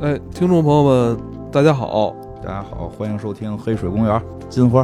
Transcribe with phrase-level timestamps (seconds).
[0.00, 1.18] 哎，听众朋友们，
[1.52, 4.82] 大家好大家好，欢迎收听黑水公园金花。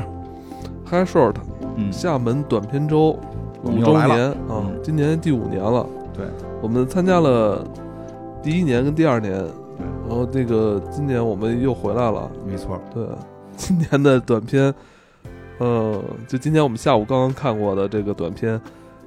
[0.90, 1.36] ，Hi Short，
[1.76, 3.18] 嗯，厦门短片周
[3.62, 5.86] 我五周们又来了年啊嗯，今年第五年了。
[6.12, 6.26] 对，
[6.60, 7.66] 我们参加了
[8.42, 12.30] 第一年跟第二年，对然后这个今年我们又回来了。
[12.46, 13.06] 没错，对，
[13.56, 14.74] 今年的短片，
[15.56, 18.60] 呃，就今天我们下午刚刚看过的这个短片，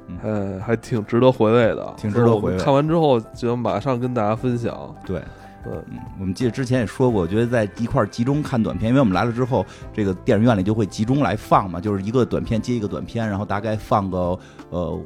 [0.07, 4.76] 嗯呃，还挺值得回味的，挺值得回味我们看完之后就要马上跟大家分享。
[5.05, 5.21] 对。
[5.64, 14.39] 对，嗯，我们记得之前也说过，我觉得在一块儿集中看短片，因为我们来了之后，这个电影院里就会集中来放嘛，就是一个短片接一个短片，然后大概放个
[14.70, 15.00] 呃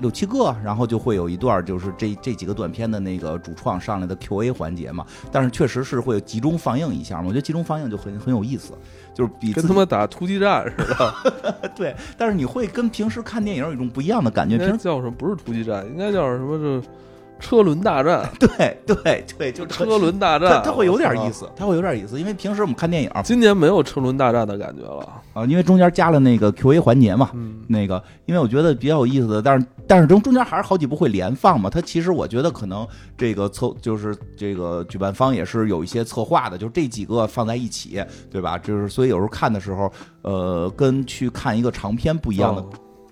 [0.00, 5.06] 六七个，然后就会有一段就是这这几个短片的那个主创上来的 Q&A 环节嘛。
[5.30, 8.72] 但是确实是会集中放映一下嘛，我觉得集中放映就很很有意思，
[9.14, 11.70] 就是比跟他妈打突击战似的。
[11.76, 15.10] 对，但是你会跟平时看电影有一种不一样的感觉，平时叫什么？
[15.12, 16.58] 不是突击战，应该叫什么？
[16.58, 16.88] 这
[17.40, 21.32] 车轮大战， 对对对，就车轮大战，它它会有点意。
[21.32, 25.44] 思，它会有点意思，因为平时我们看电影啊、今年没有车轮大战的感觉了啊。
[25.46, 38.58] 因为中间加了那个 Q&A 环节嘛，嗯，那个因为我觉得比较有意思的，但是但是中中间还是好几部会连放嘛，它其实我觉得可能这个策就是这个举办方也是有一些策划的，就是这几个放在一起，对吧？
[38.58, 39.90] 就是所以有时候看的时候，
[40.22, 42.68] 呃，跟去看一个长片不一样的哦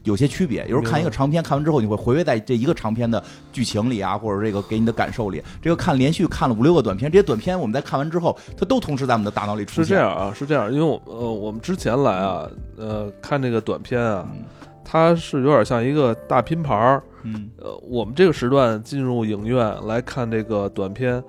[0.09, 0.63] 有些区别。
[0.63, 5.41] 有时候看一个长片，看完之后你会回味在这一个长片的剧情里啊，或者这个给你的感受里。
[5.63, 9.85] 这个看连续看了五六个短片，这些短片我们在看完之后，它都同时在我们的大脑里出现。
[9.85, 14.45] 是这，样啊，是这样，因为我呃，我们之前来啊，呃，看这个短片啊，嗯
[14.91, 17.03] 它是有点像一个大拼盘儿。
[17.25, 21.23] 嗯呃，我们这个时段进入影院来看这个短片，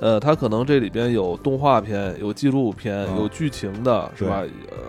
[0.00, 4.42] 呃，它可能这里边有动画片、有纪录片、嗯有剧情的，是吧？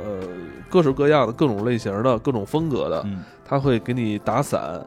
[0.03, 0.25] 呃，
[0.69, 4.81] 各式各样的、各种类型的、各种风格的，嗯，它会给你打散，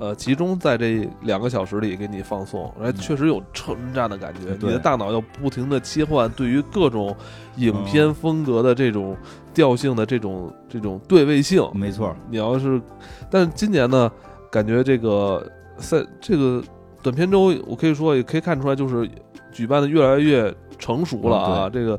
[0.00, 7.14] 呃，集中在这两个小时里给你放送，哎，嗯确实有车轮战的感觉，对你的大脑要不停的切换，对于各种
[7.56, 9.16] 影片风格的这种
[9.54, 12.82] 调性的这种这种对位性，没错，你要是，
[13.30, 14.10] 但是今年呢，
[14.50, 15.48] 感觉这个
[15.78, 16.60] 赛这个
[17.02, 19.08] 短片周，我可以说也可以看出来，就是
[19.52, 21.70] 举办的越来越成熟了啊。
[21.70, 21.98] 这个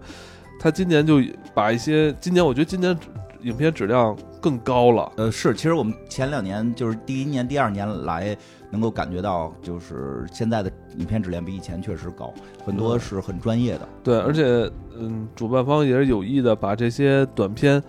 [0.60, 1.22] 他今年就
[1.54, 2.98] 把一些，今年我觉得今年
[3.42, 5.12] 影片质量更高了。
[5.18, 8.38] 呃，是，其实我们前两年就是第一年、第二年来，
[8.70, 12.32] 能够感觉到，就是现在的影片质量比以前确实高，
[12.64, 13.90] 很多嗯是很专业的。
[14.04, 17.82] 对，而且嗯，主办方也是有意的把这些短片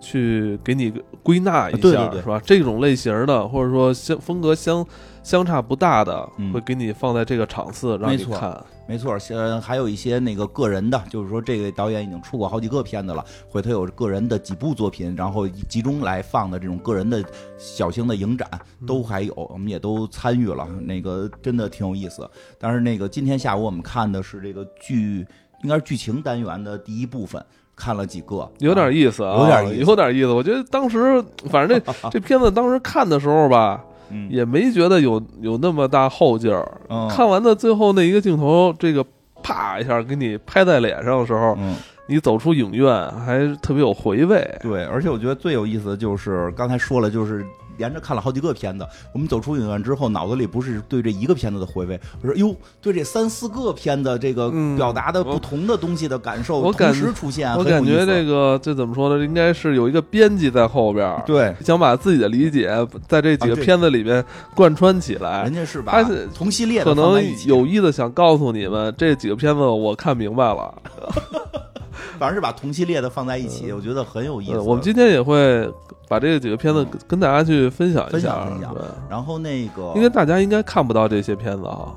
[0.00, 0.92] 去给你
[1.24, 2.40] 归纳一下，啊对对对是吧？
[2.44, 4.86] 这种类型的，或者说相风格相
[5.24, 8.64] 相差不大的，嗯会给你放在这个场次让你看。
[8.90, 17.22] 没错，呃，还有一些那个个人的，就是说这个导演已经出过好几个片子了，回头有个人的几部作品，然后集中来放的这种个人的
[17.56, 18.50] 小型的影展
[18.84, 22.28] 都还有，我们也都参与了，那个真的挺有意思。
[22.58, 25.24] 但是那个今天下午我们看的是这个剧，
[25.62, 27.40] 应该是剧情单元的第一部分，
[27.76, 30.26] 看了几个，有点意思啊，有点意思有点意思。
[30.32, 36.70] 我觉得当时，反正这 这片子当时看的时候吧，嗯，也没觉得有有那么大后劲儿。
[36.88, 39.04] 嗯看完的最后那一个镜头，这个
[39.42, 41.76] 啪一下给你拍在脸上的时候，嗯。
[42.06, 44.44] 你走出影院还特别有回味。
[44.60, 47.46] 对，而且我觉得最有意思的就是刚才说了，就是
[47.80, 48.86] 连着看了好几个片子。
[49.12, 59.24] 我们走出影院之后，脑子里不是对这一个片子的回味，我说哟，对这三四个片子这个嗯表达的不同的东西的感受我感同时出现，我感觉这个这怎么说呢？
[59.24, 62.70] 应该是有一个编辑在后边儿，对，想把自己的理解
[63.08, 64.22] 在这几个片子里面
[64.54, 65.54] 贯穿起来人。
[65.54, 70.74] 家是把他是同系列的可能有意的想告诉你们，这几个片子我看明白了。
[72.18, 74.52] 反正是把同系列的放在一起，我觉得很有意思。
[74.52, 75.68] 呃我们今天也会
[76.08, 81.88] 把这几个片子跟跟大家去分享一分下，享分享对然后那个因为大家应该看不到这些片子啊。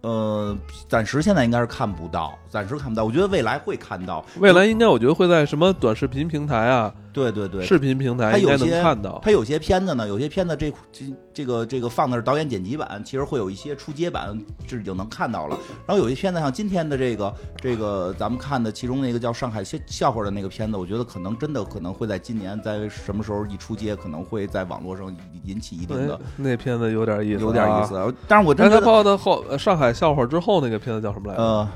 [0.00, 0.56] 呃，
[0.88, 3.04] 暂时现在应该是看不到，暂时看不到。
[3.04, 9.20] 我觉得未来会看到，未来应该我觉得会在什么短视频平台啊、对对对，视频平台应该能看到。
[9.22, 11.04] 它有些片子呢，有些片子这这
[11.34, 15.58] 这个这个放的是导演剪辑版，其实会有一些出街版这已经能看到了。
[15.86, 27.84] 然后有些片子像今天的这个这个咱们看的其中那个叫《上海笑笑话》的那个片子，我觉得可能真的可能会在今年在什么时候一出街，可能会在网络上引起一定哎的，那片子有点意思、有点意。
[27.84, 28.14] 思。
[28.26, 31.42] 但是我真刚才觉得报的后呃上海笑话之后那个片子叫什么来着？
[31.42, 31.68] 呃，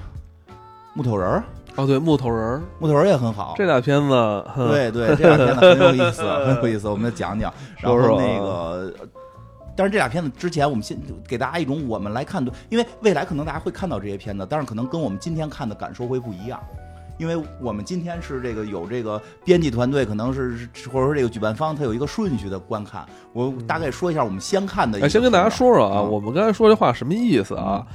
[0.94, 1.44] 木头人儿，
[1.76, 2.62] 哦，对，木头人儿。
[2.78, 3.54] 木头人儿也很好。
[3.56, 7.52] 这俩片子，对对，这俩片子很有意思， 很有意思，我们讲讲。
[7.78, 8.92] 然后那个，
[9.74, 16.60] 但是这俩片子之前，我们先给大家一种我们来看的，因为未来可能大家会看到这些片子，但是可能跟我们今天看的感受会不一样。
[17.18, 23.04] 因为我们今天是这个有这个编辑团队，可能是是或者说这个举办方，他有一个顺序的观看。
[23.32, 27.86] 我大概说一下我们先看的先跟大家说说啊，嗯我们刚才说这话什么意思啊？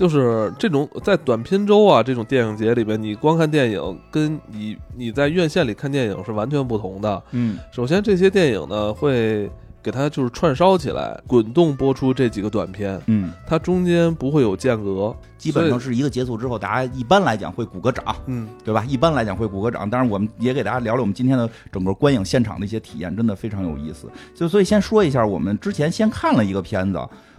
[0.00, 7.22] 就是这种在短片周啊这种电影节里边，你光看电影，跟你你在院线里看电影是完全不同的。
[7.32, 9.50] 嗯首先，这些电影呢会
[9.82, 15.14] 给它就是串烧起来，滚动播出这几个短片，嗯，它中间不会有间隔。
[15.36, 18.82] 基本上是一个结束之后，大家一般来讲会鼓个掌，嗯，对吧？
[18.88, 19.90] 一般来讲会鼓个掌。
[19.90, 24.08] 当然，我们也给大家聊聊我们今天的整个观影现场的一些体验，真的非常有意思。
[24.34, 26.98] 就所以先说一下，我们之前先看了一个片子，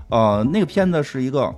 [0.09, 1.51] 呃，那个片子是一个，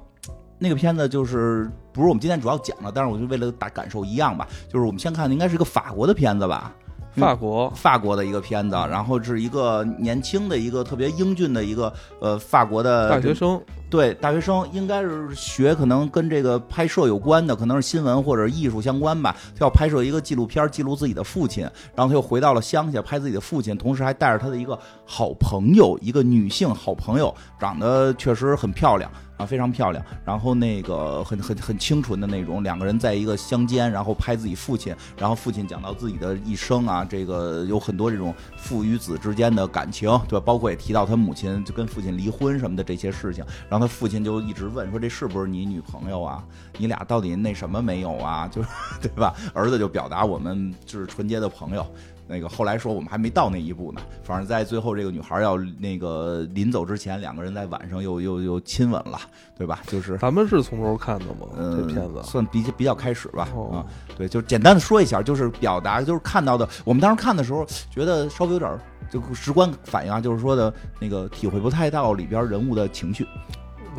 [0.63, 6.73] 那个片子就是不是我们今天主要讲的，但是我就为了大感受一样吧，就是我们先看的应该是一个法国的片子吧。
[7.15, 19.35] 法国法国的一个片子，然后是一个年轻的一个特别英俊的一个呃法国的大学生，对大学生，应该是学可能跟这个拍摄有关的，可能是新闻或者艺术相关吧。
[19.55, 21.61] 他要拍摄一个纪录片，记录自己的父亲，
[21.93, 24.75] 然后他又回到了乡下拍自己的父亲，同时还带着他的一个
[25.05, 29.11] 好朋友，一个女性好朋友，长得确实很漂亮。
[29.45, 40.43] 非常漂亮，然后那个很很很清纯的那种，两个人在一个乡间，然后拍自己父亲，然后父亲讲到自己的一生啊，这个有很多这种父与子之间的感情，对吧？
[40.45, 46.43] 包括也提到他母亲就跟父亲离婚什么的这些事情，然后他父亲就一直问说这是不是你女朋友啊？
[46.77, 48.47] 你俩到底那什么没有啊？
[48.47, 48.67] 就是
[49.01, 49.33] 对吧？
[49.53, 51.85] 儿子就表达我们就是纯洁的朋友。
[52.27, 59.19] 那个后来说我们还没到那一步呢，反正在最后这个女孩要那个临走之前，两个人在晚上又又又亲吻了，
[59.57, 59.81] 对吧？
[59.87, 61.47] 就是咱们是从头看的吗？
[61.57, 63.85] 嗯，这片子算比比较开始吧，哦啊，
[64.17, 68.79] 对，就简单的说一下，就是表达，就是看到的，我们当时看的时候觉得稍微有点
[69.11, 73.27] 就直观反应啊，就是说的那个体会不太到里边人物的情绪，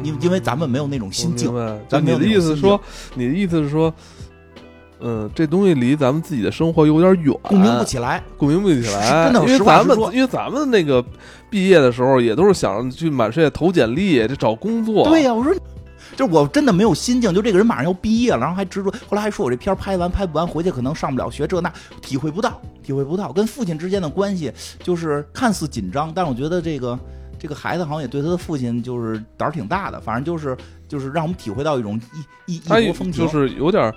[0.03, 1.53] 因因为咱们没有那种心境
[1.89, 2.81] 咱你的意思是说，
[3.15, 3.93] 你的意思是说，
[5.05, 11.05] 嗯，这东西离咱们自己的生活有点远，共鸣不起来，共鸣不起来，真的因为咱们因为咱们那个
[11.51, 15.55] 毕业的时候也都是想着去满世界投简历，这找工作，对呀、我说。
[16.17, 26.97] 就是我真的没有心境，就这个人马上要毕业了，然后还执着，后来还说我这片儿拍完拍不完，回去可能上不了学，这那体会不到，体会不到跟父亲之间的关系，就是看似紧张，但是我觉得这个
[27.37, 30.57] 这个孩子好像也对他的父亲就是胆儿挺大的，反正就是
[30.87, 32.01] 就是让我们体会到一种
[32.47, 33.93] 异异他异国风情，就是有点儿，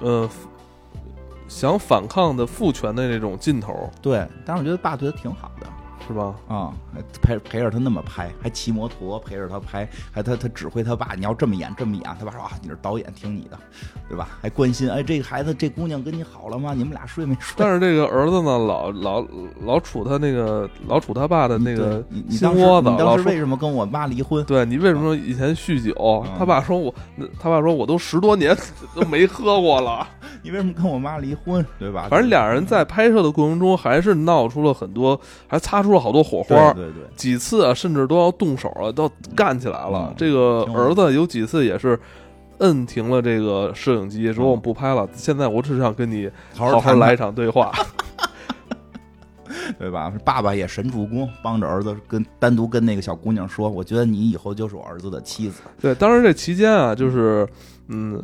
[0.00, 0.28] 呃，
[1.48, 5.66] 想反抗的父权的那种劲头，对，但是我觉得爸对他挺好的。
[6.06, 6.34] 是吧？
[6.48, 6.72] 啊、
[7.22, 12.04] 陪陪着他那么拍，还骑摩托陪着他拍，还他他指挥他爸，你要这么演这么演。
[12.18, 13.58] 他爸说啊，你是导演，听你的，
[14.08, 14.28] 对吧？
[14.40, 16.74] 还关心，哎，这个孩子这姑娘跟你好了吗？
[16.74, 17.54] 你们俩睡没睡？
[17.58, 19.26] 但是这个儿子呢，老老
[19.64, 24.44] 老杵他那个老杵他爸的那个对你你当时心窝子，你当时为什么跟我妈离婚？
[24.44, 25.94] 对你为什么以前酗酒？
[26.26, 26.94] 嗯他爸说我，
[27.38, 28.56] 他爸说我都十多年
[28.94, 30.06] 都没喝过了。
[30.42, 31.64] 你为什么跟我妈离婚？
[31.78, 32.08] 对吧？
[32.10, 36.72] 反正俩人在拍摄的过程中，还是闹出了很多，还擦出了好多火花。
[36.74, 40.08] 对对对，几次啊，甚至都要动手了，都干起来了。
[40.08, 41.98] 嗯这个儿子有几次也是
[42.58, 47.72] 摁停了这个摄影机，说我们不拍了，现在我只想跟你好好来一场对话。
[49.78, 50.12] 对吧？
[50.24, 55.62] 爸爸也神助攻，帮着儿子跟单独跟那个小姑娘说，我觉得你以后就是我儿子的妻子。
[55.80, 57.48] 对，当然这期间啊，就是
[57.88, 58.22] 嗯，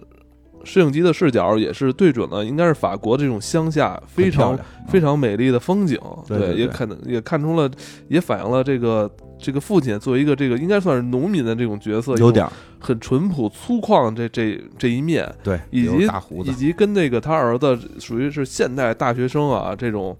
[0.64, 4.58] 摄影机的视角也是对准了，应该是法国这种乡下非常
[4.88, 5.98] 非常美丽的风景。
[6.26, 7.70] 对对对也看也看出了，
[8.08, 12.46] 也反映了这个这个父亲作为一个这个应该算是农民的这种角色，有点
[12.78, 16.08] 很淳朴粗犷这这这一面，对，以及
[16.44, 20.16] 以，及跟那个他儿子属于是现代大学生啊这种。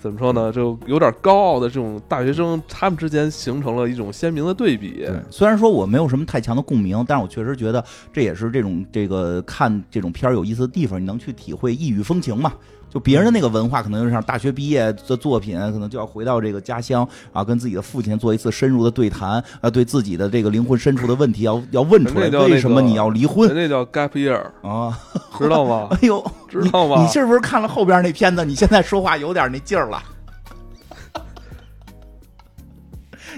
[0.00, 0.50] 怎么说呢？
[0.50, 5.04] 就有点高傲的这种大学生，他们之间形成了一种鲜明的对比。
[5.06, 12.54] 对，虽然说我没有什么太强的共鸣，但是我确实觉得这也是这种这个看这种片儿有意思的地方，你能去体会异域风情嘛。
[12.92, 24.98] 就别人的那个文化，可能就是像大学毕业的作品，可能就要回到这个家乡啊，跟自己的父亲做一次深入的对谈啊，对自己的这个灵魂深处的问题要要问出来，为什么你要离婚那叫 gap year，啊？
[25.44, 25.88] 知道吗？
[25.92, 27.02] 哎呦，知道吗你？
[27.02, 28.44] 你是不是看了后边那片子？
[28.44, 30.02] 你现在说话有点那劲儿了。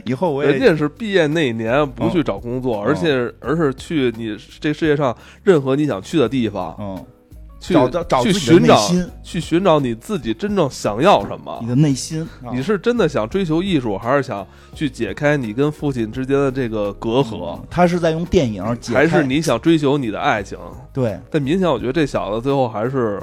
[0.04, 7.04] 以后我也人家是毕业那一年不去找工作，哦而且而是去你这世界上任何你想去的地方，嗯，
[7.62, 8.90] 去找到找去寻找
[9.23, 11.69] 去寻找你自己真正想要什么你。
[11.69, 17.57] 的内心，啊你是真的想追求艺术，还是想去解开你跟父亲之间的这个隔阂？
[17.71, 20.59] 他是在用电影解开，还是你想追求你的爱情？
[20.92, 23.23] 对但明显我觉得这小子最后还是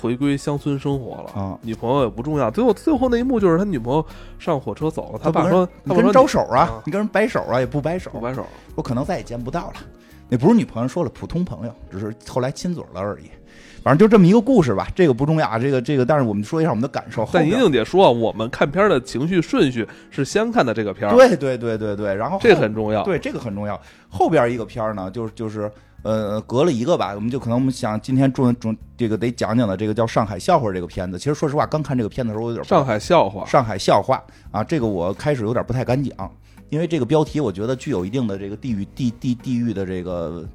[0.00, 1.58] 回归乡村生活了，啊？
[1.62, 2.48] 女朋友也不重要。
[2.48, 4.06] 最后最后那一幕就是他女朋友
[4.38, 8.46] 上火车走了，他爸说：“你跟人招手啊啊，你跟人摆手啊，也不摆手不，摆手。”
[8.76, 9.74] 我可能再也见不到了。
[10.28, 13.24] 那不是女朋友说了，普通朋友，只是后来亲嘴了而已。
[13.88, 17.26] 反正就这么一个故事吧，这个不重要啊，这个这个，但是我们说一下我们的感受。
[17.32, 21.16] 但一定得说，我们看片的情绪顺序是先看的这个片儿。
[21.16, 23.02] 对对对对对，然后这很重要。
[23.02, 23.80] 对，这个很重要。
[24.10, 31.18] 后边一个片儿呢，就是就是呃，隔了一个吧，我们就可能我们想今天重重这个得讲讲的这个叫《上海笑话》这个片子。
[31.18, 36.30] 其实说实话，刚看这个片子的时候，我有点上海笑话，上海笑话啊，这个我开始有点不太敢讲，
[36.68, 40.46] 因为这个标题我觉得具有一定的这个地域地地地域的这个。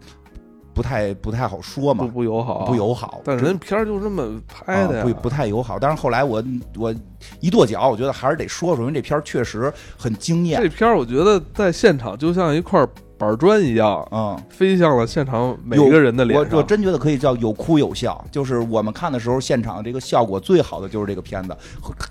[0.74, 3.22] 不太不太好说嘛，不不友好，不友好。
[3.24, 5.78] 但是人片儿就这么拍的呀，不不太友好。
[5.80, 6.44] 但是后来我
[6.78, 6.94] 我
[7.40, 10.62] 一跺脚，我觉得还是得说说，因为这片儿确实很惊艳。
[10.62, 12.86] 这片儿我觉得在现场就像一块
[13.18, 16.50] 板砖一样，嗯，飞向了现场每个人的脸上。
[16.52, 21.56] 我我真觉得可以叫有哭有笑，就是我们看的时候，现场这个效果最好的就是这个片子，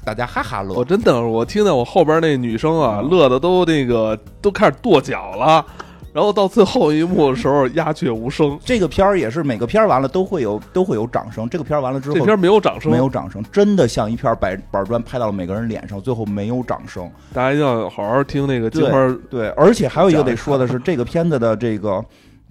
[0.05, 0.75] 大家哈哈乐。
[0.75, 5.67] 我真的，我听见我后边那女生啊，乐的都那个都开始跺脚了。
[6.13, 8.59] 然后到最后一幕的时候，鸦雀无声。
[8.63, 11.49] 这个片儿也是每个片儿完了都会有都会有掌声。
[11.49, 17.11] 这个片儿完了之后，这片儿没有掌声，没有掌声，真的像一片板板砖拍到了每个人脸上，最后没有掌声。
[17.33, 19.19] 大家一定要好好听那个金花。
[19.31, 22.05] 对，而且还有一个得说的是，这个片子的这个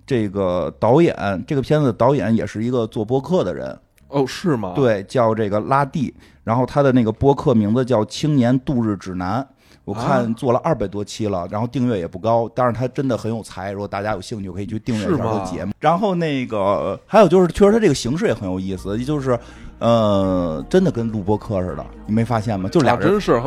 [0.08, 1.16] 这个导演，
[1.48, 3.78] 这个片子的导演也是一个做播客的人。
[4.08, 4.74] 哦，是吗？
[4.76, 6.12] 对，叫这个拉蒂，
[6.44, 9.40] 然后他的那个播客名字叫《青年度日指南》。
[9.84, 13.72] 我看做了二百多期了，然后订阅也不高，但是他真的很有才。
[13.72, 15.74] 如果大家有兴趣，可以去订阅一下他的节目。
[15.80, 19.38] 然后那个还有就是，确实他这个形式也很有意思，就是，
[19.80, 22.70] 呃，真的跟录播课似的，你没发现吗？
[22.70, 23.42] 就俩人，真是，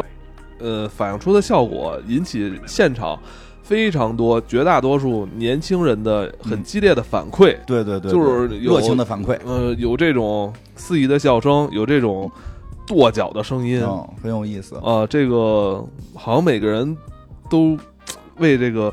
[0.59, 3.17] 呃，反映出的效果引起现场
[3.63, 7.57] 非常多，绝大多数年轻人的很激烈的反馈。
[7.65, 9.39] 对对对，就是热情的反馈。
[9.47, 12.29] 呃，有这种肆意的笑声，有这种。
[12.87, 13.83] 跺脚的声音，
[14.23, 15.07] 很有意思啊！
[15.07, 16.97] 这个好像每个人
[17.49, 17.79] 都
[18.39, 18.93] 为这个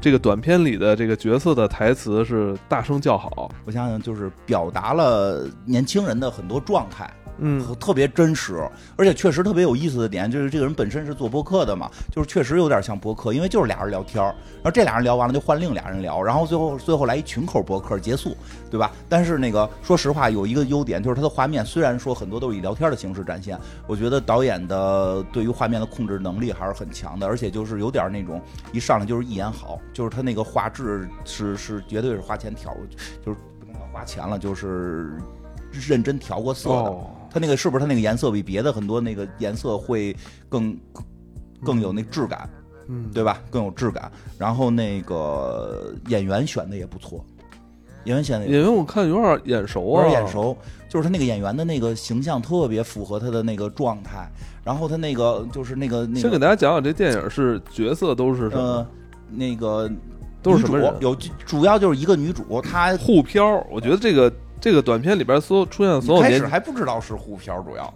[0.00, 3.50] 这个短片里的这个角色的台词是大声叫好。
[3.64, 7.10] 我想想，就是表达了年轻人的很多状态。
[7.38, 18.36] 嗯，特别真实，而且确实特别有意思的点就是这个人本身是做播客的嘛，就是确实有点像播客，因为就是俩人聊天然后这俩人聊完了就换另俩人聊，然后最后最后来一群口播客结束，
[18.70, 18.92] 对吧？
[19.08, 28.40] 但是那个说实话有一个优点就是它的画面虽然说很多都是以聊天的形式展现，我觉得导演的对于画面的控制能力还是很强的，而且就是有点那种
[28.72, 32.72] 一上来就是一眼好，就是他那个画质是是绝对是花钱调，
[33.24, 35.18] 就是不能叫花钱了，就是
[35.72, 36.94] 认真调过色的。
[37.34, 40.16] 它那个是不是它那个颜色比别的很多那个颜色会
[40.48, 40.78] 更
[41.64, 42.48] 更有那质感，
[42.86, 43.42] 嗯，对吧？
[43.50, 44.08] 更有质感。
[44.38, 47.24] 然后那个演员选的也不错，
[48.04, 50.56] 演员选的演员我看有点眼熟啊，有点眼熟。
[50.88, 54.30] 就是他那个演员的那个形象特别符合他的那个状态。
[54.62, 58.86] 然后他那个就是那个那个，先给大家讲讲这电影是角色都是什么？
[59.28, 59.90] 那个
[60.40, 60.94] 都是什么人？
[61.00, 63.66] 有主要就是一个女主，她沪漂。
[63.68, 64.32] 我觉得这个。
[64.64, 67.92] 这个短片里边所有出现的所有，开始还不知道是沪漂，主要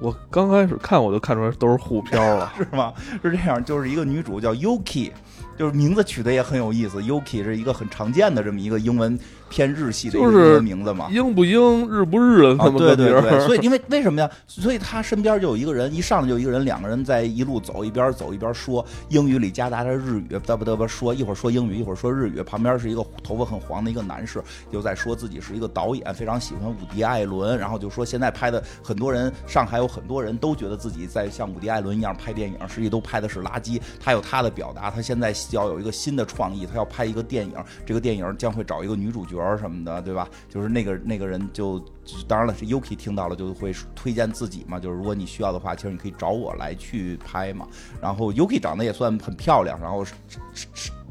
[0.00, 2.90] 我刚开始看我就看出来都是沪漂了， 是吗？
[3.22, 5.12] 是这样，就是一个女主叫 Yuki，
[5.58, 9.18] 就是名字取的也很有意思，Yuki 是一个很常见的这么一个英文。
[9.48, 13.40] 偏日系的一个名字嘛，英不英，日不日的这么个名儿。
[13.46, 14.30] 所以，因为为什么呀？
[14.46, 22.42] 所以他身边就有一个人，一上来就一个人，两个人在一路走，一边走一边说英语里夹杂着日语，嘚不嘚不说，一会儿说英语，一会儿说日语。
[22.42, 33.80] 旁边是一个头发很黄的一个男士，就在说自己是一个导演，非常喜欢伍迪·艾伦，然后就说现在拍的很多人，上海有很多人都觉得自己在像伍迪·艾伦一样拍电影，实际都拍的是垃圾。
[34.00, 39.35] 他有他的表达，他现在要有一个新的创意，他要拍一个电影，这个电影将会找一个女主角。
[39.36, 40.28] 角什么的，对吧？
[40.48, 41.78] 就是那个那个人就，
[42.26, 44.80] 当然了，是 Yuki 听到了就会推荐自己嘛。
[44.80, 47.68] 就是如果你需要的话，其实你可以找我来去拍嘛。
[48.00, 50.04] 然后 Yuki 长得也算很漂亮，然后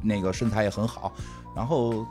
[0.02, 1.14] 那个身材也很好。
[1.56, 2.06] 然后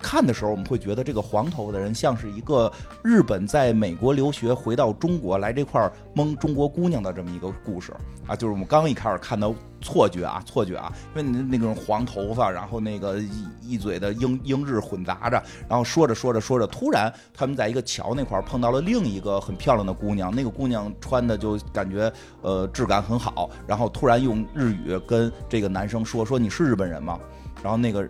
[0.00, 7.92] 看的时候，我们会觉得这个黄头发的人像是一个日本在美国留学回到中国来这块蒙中国姑娘的这么一个故事
[8.26, 8.34] 啊。
[8.34, 9.54] 就是我们刚一开始看到。
[9.82, 10.92] 错觉啊，错觉啊！
[11.16, 27.18] 因为那那种黄头发，然后那个一一嘴的英英日混杂着，然后说着说着说着，突然他们在一个桥那块碰到了另一个很漂亮的姑娘，那个姑娘穿的就感觉呃质感很好，然后突然用日语跟这个男生说说你是日本人吗？
[27.62, 28.06] 然后那个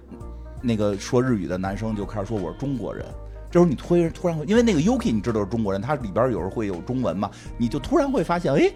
[0.61, 3.05] 那个说日语的男生就开始说我是中国人。
[3.51, 8.73] 这时候你突然突然会，因为那个 Yuki 你知道是中国人，他里边有时候会有中文嘛，你就突然会发现，哎。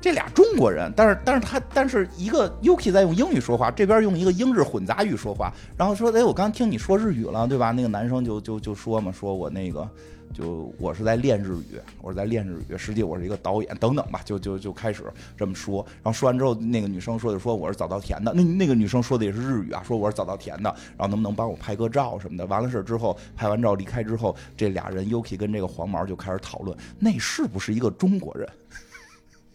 [0.00, 7.70] 这俩中国人，但是但是他但是一个 Yuki 在用英语说话，这边用一个英日混杂语说话，然后说哎，我刚听你说日语了，对吧？
[7.70, 9.88] 那个男生就就就说嘛，说我那个。
[10.34, 15.04] 就我是在练日语，我是在练日语，实际我是一个导演，等等吧，就就就开始
[15.36, 15.86] 这么说。
[16.02, 22.44] 然后说完之后，那个女生说就说我是早稻田的，那那个女生说的也是日语啊，说我是早稻田的，然后能不能帮我拍个照什么的。
[22.46, 28.48] 完了事之后，拍完照离开之后，这俩人 Yuki 跟这个黄毛就开始讨论，那是不是一个中国人？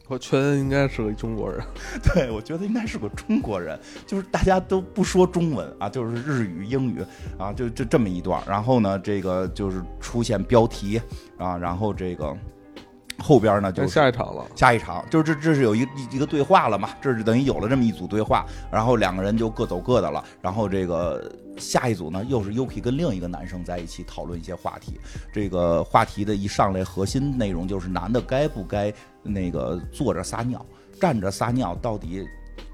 [0.10, 1.64] 我觉得应该是个中国人，
[2.02, 7.06] 对我觉得应该是个中国人，就是大家都不说中文啊，就是日语、英语
[7.38, 8.42] 啊，就就这么一段。
[8.48, 11.00] 然后呢，这个就是出现标题
[11.38, 12.36] 啊，然后这个
[13.20, 21.32] 后边呢就下一场了，下一场就是这这是有一一个对话了嘛，这是等于有了这么一组对话，然后两个人就各走各的了，然后这个。
[21.58, 24.98] 下一组呢，又是 Yuki 跟另一个男生在一起讨论一些话题。
[25.34, 30.66] 这个话题的一上来，核心内容就是男的该不该那个坐着撒尿，
[31.02, 32.26] 站着撒尿到底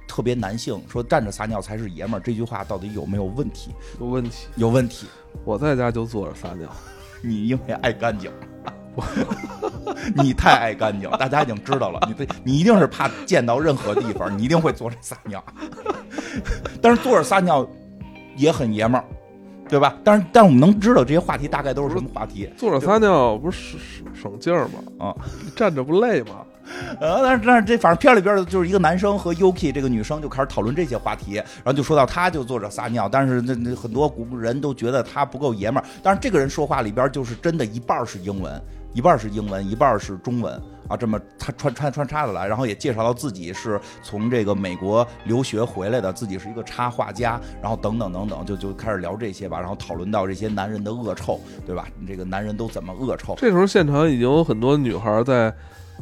[0.07, 3.71] 特别男性，说站着撒尿才是爷们儿，这句话到底有没有问题？
[3.99, 5.07] 有问题，有问题。
[5.43, 6.69] 我在家就坐着撒尿，
[7.23, 8.31] 你因为爱干净，
[10.15, 11.99] 你太爱干净，大家已经知道了。
[12.07, 15.43] 你你一定是怕见到任何地方，你一定会坐 着撒尿。
[16.81, 17.67] 但是坐着撒尿。
[18.37, 19.05] 也很爷们儿，
[19.69, 19.95] 对吧？
[20.03, 22.49] 但是，但是我们能知道这些话题大概都是什么话题？
[22.57, 25.05] 坐着撒尿不是省省劲儿吗？
[25.07, 25.15] 啊，
[25.55, 26.43] 站着不累吗？
[26.99, 35.85] 呃，但是但是这反正片里边的就是一个男生和 Yuki 这个女生就开始讨论这些话题，然后就说到他就坐着撒尿，但是那那很多古人都觉得他不够爷们儿。
[36.01, 38.61] 但是这个人说话里边就是真的一半是英文，
[38.93, 40.61] 一半是英文，一半是中文。
[40.87, 51.87] 啊，这么他穿穿穿插的来，然后也介绍到自己是从这个美国留学回来的，自己是一个插画家，然后等等等等，就就开始聊这些吧，然后讨论到这些男人的恶臭，对吧？
[52.07, 53.33] 这个男人都怎么恶臭？
[53.35, 55.51] 这时候现场已经有很多女孩在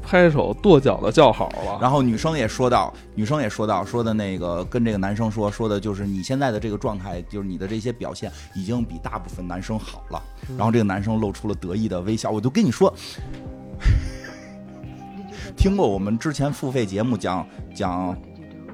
[0.06, 10.22] 拍手跺脚的叫好了，然后女生也说到，女生也说到，说的那个跟这个男生说，说的就是你现在的这个状态，就是你的这些表现已经比大部分男生好了。
[10.58, 12.94] 然后这个男生露出了得意的微笑，我就跟你说。
[15.56, 17.46] 听过我们之前付费节目讲
[17.76, 18.16] 讲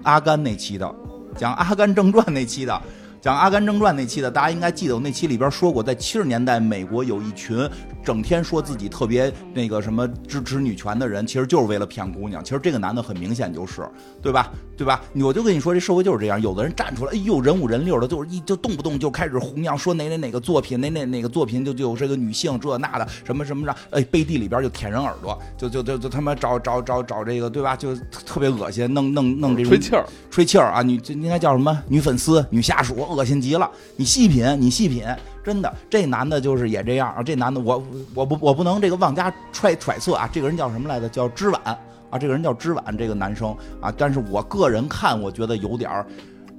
[0.04, 0.96] 阿甘那期的，
[1.36, 2.82] 讲《阿甘正传》那期的。
[3.22, 7.70] 讲《阿甘正传》那期的，大家应该记得，我那期里边说过，在七十年代，美国有一群
[8.02, 12.42] 整天说自己特别那个什么支持女权的人，其实就是为了骗姑娘。
[12.44, 13.86] 其实这个男的很明显就是，
[14.22, 14.50] 对吧？
[14.80, 15.02] 对吧？
[15.16, 16.42] 我就跟你说，这社会就是这样。
[16.42, 27.76] 有的人站出来，哎呦，人五人六的，就是一就动不动就开始弘扬，说哪哪哪个作品，哪哪哪个作品就就有这个女性这那的什么什么的，哎，背地里边就舔人耳朵，就就就就他妈找找找找这个，对吧？
[27.76, 27.94] 就
[28.26, 30.82] 特别恶心，弄弄弄这种吹气儿，吹气儿啊！
[30.82, 31.78] 女这应该叫什么？
[31.90, 32.96] 女粉丝、女下属。
[33.10, 33.70] 恶心极了！
[33.98, 35.04] 你细品，你细品，
[35.44, 37.24] 真的，这男的就是也这样啊。
[37.24, 40.30] 这男的，我我不我不能这个妄加揣揣测啊。
[40.32, 41.10] 这个人叫什么来着？
[41.10, 41.62] 叫知晚
[42.10, 42.18] 啊。
[42.18, 43.94] 这个人叫知晚，这个男生啊。
[43.98, 46.06] 但是我个人看，我觉得有点儿。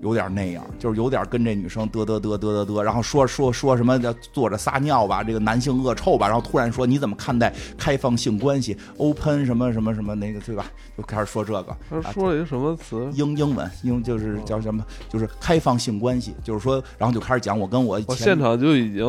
[0.02, 10.64] 有点那样，就是有点跟这女生嘚嘚嘚嘚嘚嘚，然后说说说什么叫坐着撒尿吧，这个男性恶臭吧，然后突然说你怎么看待开放性关系，open 什么什么什么那个对吧？
[10.96, 11.76] 就开始说这个。
[12.02, 13.10] 他说了一个什么词？
[13.12, 14.82] 英英文英就是叫什么？
[15.10, 18.00] 就是开放性关系，就是说，然后就开始讲我跟我。
[18.08, 19.04] 我现场就已经，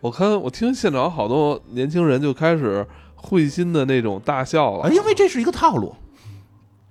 [0.00, 2.86] 我看我听现场好多年轻人就开始
[3.26, 5.94] 会心的那种大笑了，因为这是一个套路。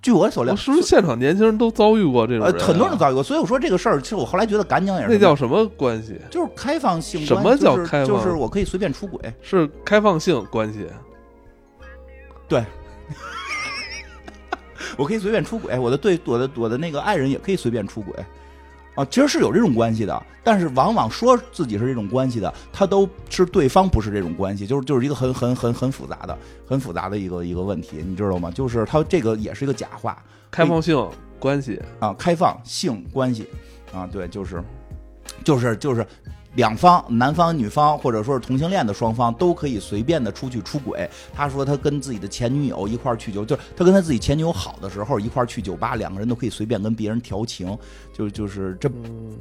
[0.02, 2.46] 据我所料，是不是现场年轻人都遭遇过这种？
[2.46, 5.08] 呃，很多人遭遇过，所以我说这个事儿，其实我后来觉得敢讲也是。
[5.08, 6.20] 那叫什么关系？
[6.30, 7.24] 就是开放性。
[7.26, 8.06] 什么叫开放？
[8.06, 9.18] 就是我可以随便出轨。
[9.42, 10.86] 是开放性关系。
[12.46, 12.64] 对。
[14.96, 18.14] 我可以随便出轨，我的对我的我的那个爱人也可以随便出轨。
[18.96, 28.50] 啊，其实是有这种关系的，但是往往说自己是这种关系的，他都是对方不是这种关系，就是就是一个很很很很复杂的、很复杂的一个一个问题，你知道吗？
[28.50, 33.46] 就是他这个也是一个假话，开放性关系啊，开放性关系
[33.92, 34.60] 啊，对，就是
[35.44, 36.04] 就是就是。
[36.56, 41.08] 两方，男方、女方，或者说是同性恋的双方，都可以随便的出去出轨。
[41.34, 47.76] 他说他跟自己的前女友一块儿去酒，就是他跟他自己前女友好的时候一块儿去酒吧，两个人都可以随便跟别人调情，
[48.12, 48.90] 就就是这，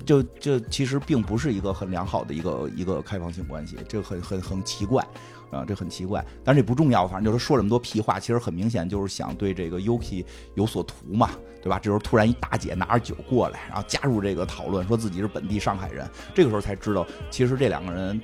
[0.05, 5.05] 就就其实并不是一个很良好的一个一个开放性关系，这很很很奇怪。
[5.55, 11.29] 啊，这很奇怪，但是这不重要，反正就是说这么多屁话，其实很明显就是想对这个 Yuki 有所图嘛，
[11.61, 11.79] 对吧？
[11.79, 18.21] 这时候突然一大姐拿着酒过来，然后加入这个讨论，说自己是本地上海人，这个时候才知道，其实这两个人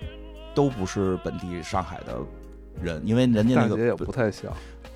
[0.54, 2.18] 都不是本地上海的
[2.82, 4.52] 人，因为人家那个也不太像。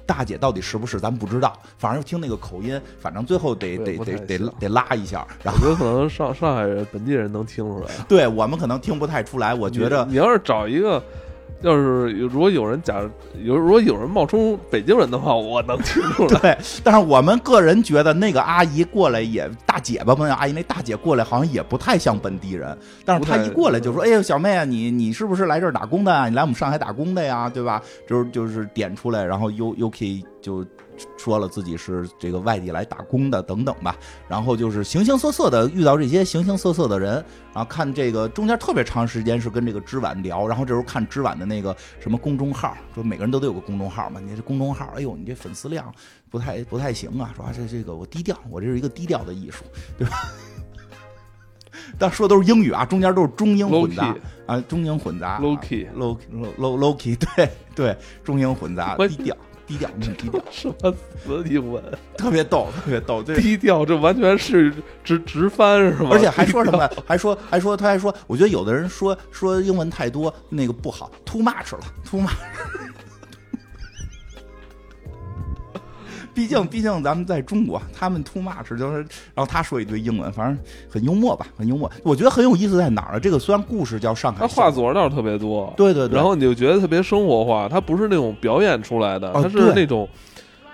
[0.07, 11.01] 大姐到底是不是咱不知道，反正听那个口音，反正最后得得得得得拉一下，然后有可能上上海人本地人能听出来， 对我们可能听不太出来，我觉得你要是找一个。
[11.61, 13.01] 要是如果有人假
[13.43, 16.37] 有如果有人冒充北京人的话，我能听出来。
[16.39, 26.29] 对，但是我们个人觉得那个阿姨过来也大姐吧，问阿姨那大姐过来好像也不太像本地人，但是她一过来就说：“哎呦，小妹啊，你你是不是来这儿打工的啊？
[26.29, 30.63] 你来我们上海打工的呀，对吧？”就是就是点出来，然后 U U K 就。
[31.17, 33.95] 说了自己是这个外地来打工的等等吧，
[34.27, 37.13] 然后就是形形色色的遇到这些形形色色的人，
[37.53, 45.93] 然后看这个中间特别长时间是跟这个知晚聊，然后这时候看知晚的那个什么公众号，说每个人都得有个公众号嘛，你这公众号，哎呦，你这粉丝量
[46.29, 49.63] 不太不太行啊，说这这个我低调，我这是一个低调的艺术，
[49.97, 50.17] 对吧？
[51.99, 59.35] 但说的都是英语啊，中间都是中英混杂啊，中英混杂，low key low low low low key，对对，中英混杂，低调。
[59.67, 61.83] 低调，低调， 什么死英文？
[62.17, 63.21] 特别逗，特别逗。
[63.35, 64.73] 低调，这完全是
[65.03, 66.09] 直直翻，是吗？
[66.11, 66.89] 而且还说什么？
[67.05, 72.31] 还说，还说，他还说，我觉得有的人说说英文太多，那个不好，too much 了，too much。
[76.35, 78.97] 毕竟，毕竟咱们在中国，他们 too much 就是，
[79.33, 80.57] 然后他说一堆英文，反正
[80.89, 81.89] 很幽默吧，很幽默。
[82.03, 83.19] 我觉得很有意思在哪儿呢？
[83.19, 90.07] 这个虽然故事叫上海，他话佐倒是特别多，对对对，然后你就觉得特别生活化，他不是那种表演出来的，他是那种，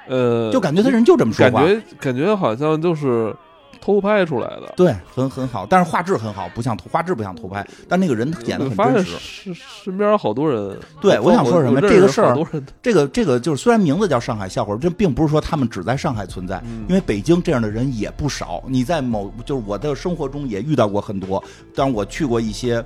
[0.07, 3.33] 呃，就感觉他人就这么说话，感觉感觉好像就是。
[3.81, 9.17] 偷拍出来的，对，很很好，但是画质很好，不像画质不像偷拍，但那个人演的很真实。
[9.19, 11.81] 是身边好多人，对，我想说什么？
[11.81, 12.37] 这个事儿，
[12.81, 18.63] 这个这个就是虽然名字叫上海笑话，这并不是说他们只在上海存在，因为北京这样的人也不少。
[18.67, 22.85] 你在某就是我的生活中也遇到过很多，但是我去过一些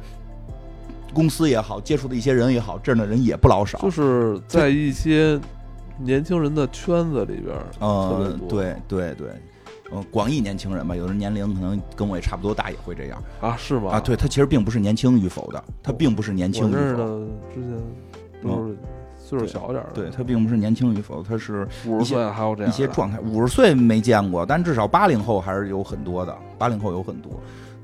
[1.14, 3.78] 公司也好，接触的一些人也好，这样的人也不老少。
[3.80, 5.38] 就是在一些
[5.98, 9.28] 年轻人的圈子里边，嗯，对对对。
[9.92, 13.56] 嗯，广义年轻人吧，有的年龄可能跟我也差不多大，也会这样啊？
[13.58, 13.92] 是吗？
[13.92, 16.80] 啊，对他其实并不是年轻与否的，他并不是年轻与否。
[16.98, 17.72] 的之前
[18.42, 18.78] 都是
[19.18, 23.20] 岁数小点儿的，对他并不是年轻与否，他是五十岁还有这样一些状态。
[23.20, 27.32] 五十岁没见过，但至少八零后还是有很多的，八零后有很多，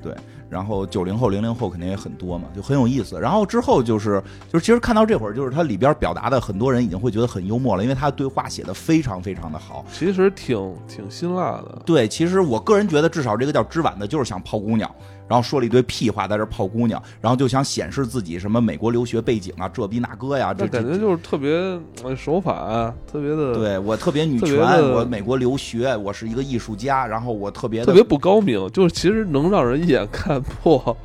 [0.01, 0.15] 对。
[0.51, 3.17] 然后九零后、零零后肯定也很多嘛，就很有意思。
[3.17, 9.85] 然后之后就是，就是其实看到这会儿，就是它里边表达的很多人已经会觉得很幽默了，因为他的对话写的非常非常的好。
[9.93, 11.81] 其实挺挺辛辣的。
[11.85, 14.93] 对，其实我个人觉得，至少这个叫知晚的，就是想泡姑娘。
[15.31, 21.79] 然后说了一堆屁话，在这泡姑娘，然后就想显示自己什么美国留学背景啊，这逼那哥呀，这感觉就是特别
[22.17, 23.55] 手法，特别的。
[23.55, 24.59] 对我特别女权，
[24.91, 30.97] 我美国留学，我是一个艺术家，然后我特别特别不高明，就是其实能让人一眼看破，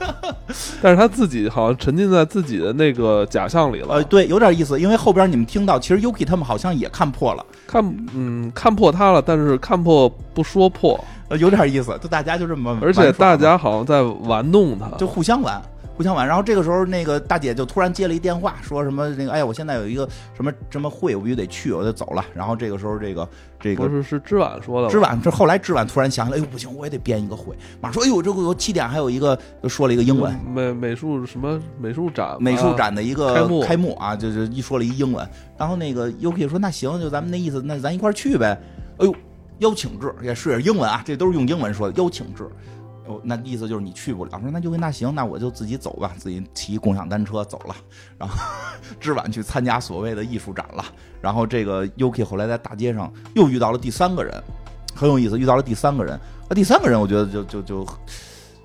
[0.80, 3.96] 但是他自己好像沉浸在自己的那个假象里了。
[3.96, 10.98] 呃，对，有点意思，因为后边你们听到，其实 Yuki 他们好像也看破了，看嗯看破他了，但是看破不说破。
[11.28, 15.60] 呃，有点意思，就大家就这么，而且大家好像在玩弄他，就互相玩，
[15.98, 16.24] 互相玩。
[16.24, 22.24] 然后这个时候，那个大姐就突然接了一电话，说什么那个，哎呀，我现在有一个什么什么会，我必须得去，我就走了。
[22.32, 27.56] 然后这个时候，这个这个是是知晚说的，知晚这后来知晚突然想起来，哎呦不行，我也得编一个会。
[27.80, 35.28] 马上说，哎呦，这个七点还有一个，说了一个英文美美术什么美术展，美术展的一个开幕开幕啊，就是一说了一英文。
[35.56, 38.56] 然后那个 UK 说，那行，就咱们那意思，那咱一块去呗。
[38.98, 39.12] 哎呦。
[39.58, 42.48] 邀请制也是英文啊，这都是用英文说的邀请制。
[43.08, 44.38] 哦，那意思就是你去不了。
[44.40, 47.74] 说那就那行，那我就自己走吧，自己骑共享单车走了。
[48.18, 48.36] 然后
[49.00, 50.84] 知晚去参加所谓的艺术展了。
[51.20, 54.34] 然后这个 Yuki 后来在大街上又遇到了第三个人，
[54.94, 56.20] 很有意思，遇到了第三个人。
[56.48, 57.86] 那第三个人我觉得就就就，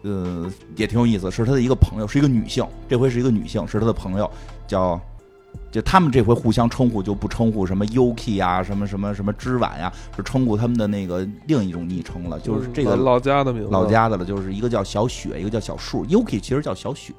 [0.02, 4.30] 呃，也挺有意思，是他的一个朋友，是一个女性，这回是一个女性，是他的朋友，
[4.68, 5.02] 叫。
[5.74, 16.06] 就他们这回互相称呼就不称呼什么 Yuki 啊，什么什么什么之晚呀，是称呼他们的那个另一种昵称了，就是这个老家的名字，老家的了，就是一个叫小雪，一个叫小树。
[16.06, 17.12] Yuki 其实叫小雪，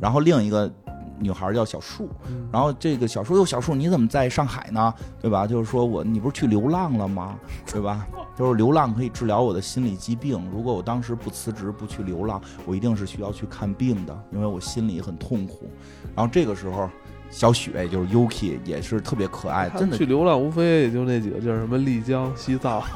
[0.00, 0.72] 然后另一个
[1.18, 2.08] 女孩叫小树，
[2.50, 4.94] 然后这个小树又小树，你怎么在上海呢？
[5.20, 5.46] 对吧？
[5.46, 7.38] 就是说我你不是去流浪了吗？
[7.70, 8.08] 对吧？
[8.34, 15.70] 就是流浪可以治疗我的心理疾病，如果我当时不辞职不去流浪，我一定是需要去看病的，因为我心里很痛苦。
[16.16, 16.88] 然后这个时候。
[17.30, 19.96] 小雪就是 Yuki，也是特别可爱，真的。
[19.96, 22.82] 去流浪无非也就那几个，叫什么丽江、西藏。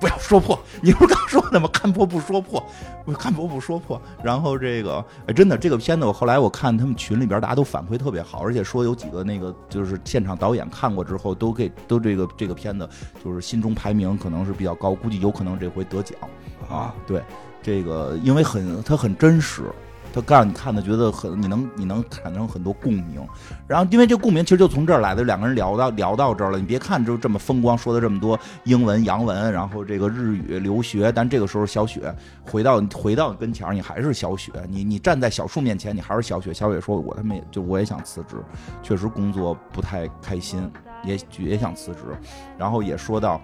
[0.00, 1.68] 不要说破，你不是刚说的吗？
[1.72, 2.62] 看破不说破，
[3.16, 4.00] 看破不说破。
[4.22, 12.86] 然后这个，哎，真的，这个片子我后来我看他们群里边大家都反馈特别好，而且说有几个那个就是现场导演看过之后都给都这个这个片子
[13.22, 16.18] 就是心中排名可能是比较高，估计有可能这回得奖
[16.68, 16.92] 啊。
[17.06, 17.22] 对，
[17.62, 19.62] 这个因为很它很真实。
[20.22, 23.26] 他让你看的觉得很，你能你能产生很多共鸣。
[23.66, 26.58] 然后因为这共鸣其实就从这儿来的，两个人聊到聊到这儿了。
[26.58, 36.52] 你别看就这么风光，说的这么多英文、洋文，然后这个日语留学，但这个时候小雪回到回到跟前儿，你还是小雪，你你站在小树面前，你还是小雪。
[36.54, 38.36] 小雪说：“我他妈也就我也想辞职，
[38.82, 40.70] 确实工作不太开心，
[41.04, 42.00] 也也想辞职。”
[42.58, 43.40] 然后也说到。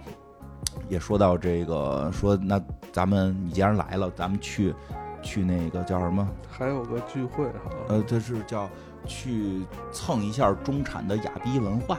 [0.87, 2.61] 也说到这个，说那
[2.93, 4.73] 咱们你既然来了，咱们去
[5.21, 6.27] 去那个叫什么？
[6.49, 8.69] 还有个聚会哈，呃，这是叫
[9.05, 11.97] 去蹭一下中产的哑逼文化，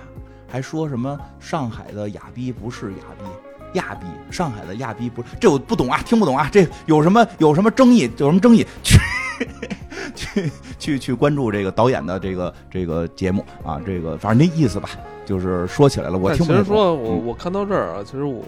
[0.49, 8.11] 还说什么上海的哑逼不是哑逼，亚逼，上海的亚逼不是，这我不懂啊，听不懂啊，这有什么有什么争议？
[8.19, 8.67] 有什么争议？
[8.83, 8.99] 去
[10.15, 14.91] 去去去关注这个导演的这个这个节目啊，这个反正那意思吧，
[15.25, 16.63] 就是说起来了，我听不懂。
[16.63, 18.45] 其实说我我看到这儿啊，其实我。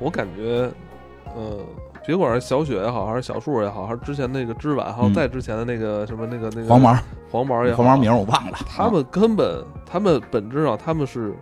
[0.00, 0.70] 我感觉，
[1.34, 1.58] 呃，
[2.08, 6.96] 别管是小雪也好，还是小树也好，还是之前那个织晚，还有再之前的那个什么那个那个黄毛，
[7.30, 8.56] 黄毛也黄毛名我忘了。
[8.66, 11.34] 他们根本，他们本质上他们是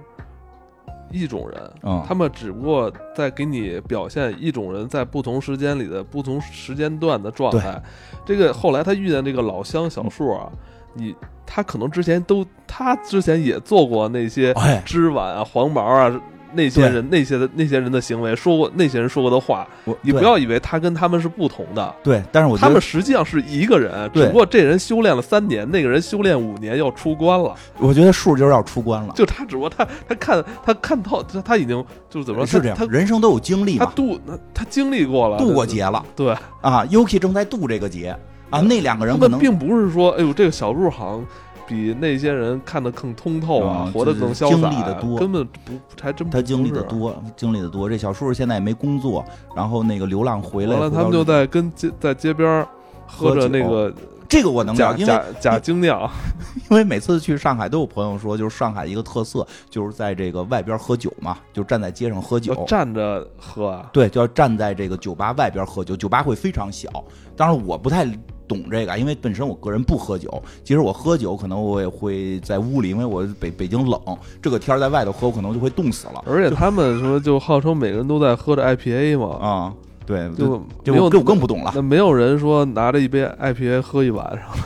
[1.12, 7.80] 一种人，他们只不过在给你表现一种人在不同时间里的不同时间段的状态。
[8.24, 10.50] 这个后来他遇见这个老乡小树啊，
[10.94, 11.14] 你
[11.46, 14.52] 他可能之前都他之前也做过那些
[14.84, 16.12] 织晚啊、黄毛啊。
[16.56, 19.66] 那些人那些的那些人的行为，说过那些人说过的话，
[20.00, 21.94] 你不要以为他跟他们是不同的。
[22.02, 27.54] 对，但是我觉得他们实际上是一个人，只不过这人修炼了三年，那个人修炼五年要出关了。
[27.78, 32.76] 我觉得数就是要出关了，就他只不过他他看他看透，他他已经就是怎么说是这样？
[32.76, 34.18] 他人生都有经历，他渡
[34.54, 36.04] 他经历过了，渡过劫了。
[36.16, 38.16] 对啊，Uki 正在渡这个劫
[38.50, 41.26] 啊，那两个人可能并不是说，哎呦，这个小鹿好像。
[41.66, 47.88] 比那些人看得更通透啊，活得更潇洒，经历的多，根本不还真他经历的多，经历的多。
[47.88, 49.24] 这小叔叔现在也没工作，
[49.54, 52.66] 然后那个流浪回来了，他们就在跟街在街边
[53.06, 53.92] 喝着那个
[54.28, 56.10] 这个我能假假假精酿，
[56.70, 66.88] 因为每次去上海都有朋友说，就是上海一个特色就是在这个外边喝酒嘛，就站在街上喝酒，站着喝啊，对，就要站在这个酒吧外边喝酒，酒吧会非常小。
[67.36, 68.06] 当然我不太。
[68.48, 70.40] 懂这个，因为本身我个人不喝酒。
[70.62, 74.00] 其实我喝酒，可能我也会在屋里，因为我北北京冷，
[74.40, 76.22] 这个天在外头喝，我可能就会冻死了。
[76.24, 79.36] 而且他们说，就号称每个人都在喝着 IPA 嘛。
[79.44, 79.74] 啊，
[80.06, 81.72] 对，就没有，这我更不懂了。
[81.74, 84.42] 那没有人说拿着一杯 IPA 喝一晚上。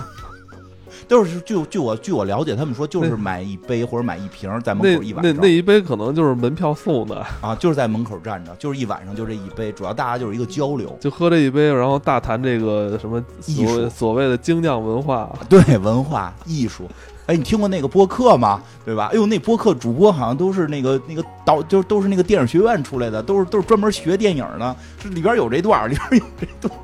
[1.09, 5.35] 都是据据我据我了解，他们说就是买一杯或者买一瓶，在门口一晚上。
[5.35, 16.89] 那那一杯可能就是门票送的啊，就是在门口站着，就是一晚上就这一杯，主要大家就是一个交流，就喝这一杯，然后大谈这个什么艺术所谓的精酿文化，对文化艺术。
[17.31, 18.61] 哎，你听过那个播客吗？
[18.85, 19.09] 对吧？
[19.13, 26.81] 哎呦，那播客主播好像都是那个那个导，就是都是那个电影学院出来的，都是都是专门学电影的，这里边有这段， 里边有这段。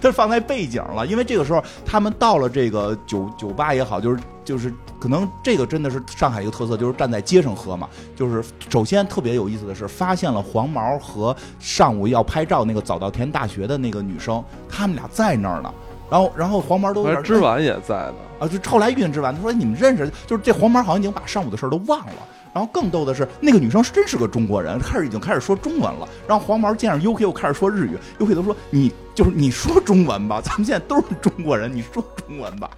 [0.00, 7.88] 它放在背景了，因为这个时候他们到了这个酒酒吧也好，就是就是可能这个真的是上海一个特色，就是站在街上喝嘛。
[8.14, 15.74] 就是首先特别有意思的是，发现了黄毛和上午要拍照那个早稻田大学的那个女生，他们俩在那儿呢。
[16.10, 22.26] 然后然后黄毛都织晚也在呢啊，就后来遇见织晚，他说你们认识，就是这黄毛好像已经把上午的事都忘了。
[22.54, 26.08] 然后更逗的是，那个女生真是个中国人，开始已经开始说中文了。
[26.26, 32.70] 然后黄毛见着 UK 又开始说日语，UK 都说你就是你说中文吧，咱们现在都是中国人，你说中文吧，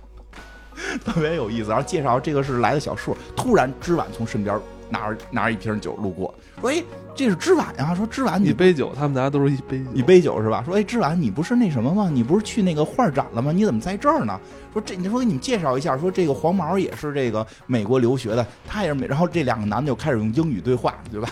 [1.06, 1.70] 特别有意思。
[1.70, 4.58] 然后介绍这个是来的小树，突然织晚从身边
[4.90, 6.82] 拿着拿着一瓶酒路过，说哎。
[7.12, 10.62] 这是知晚呀，说知晚，一杯酒，他们大家都是一杯一杯酒是吧？
[10.64, 12.08] 说哎，知晚，你不是那什么吗？
[12.10, 13.52] 你不是去那个画展了吗？
[13.52, 14.40] 你怎么在这儿呢？
[14.72, 19.06] 说这，你说给你们介绍一下，说这个黄毛也是这个美国留学的，他也是美。
[19.06, 21.28] 然后这两个男的就开始用英语对话，对吧？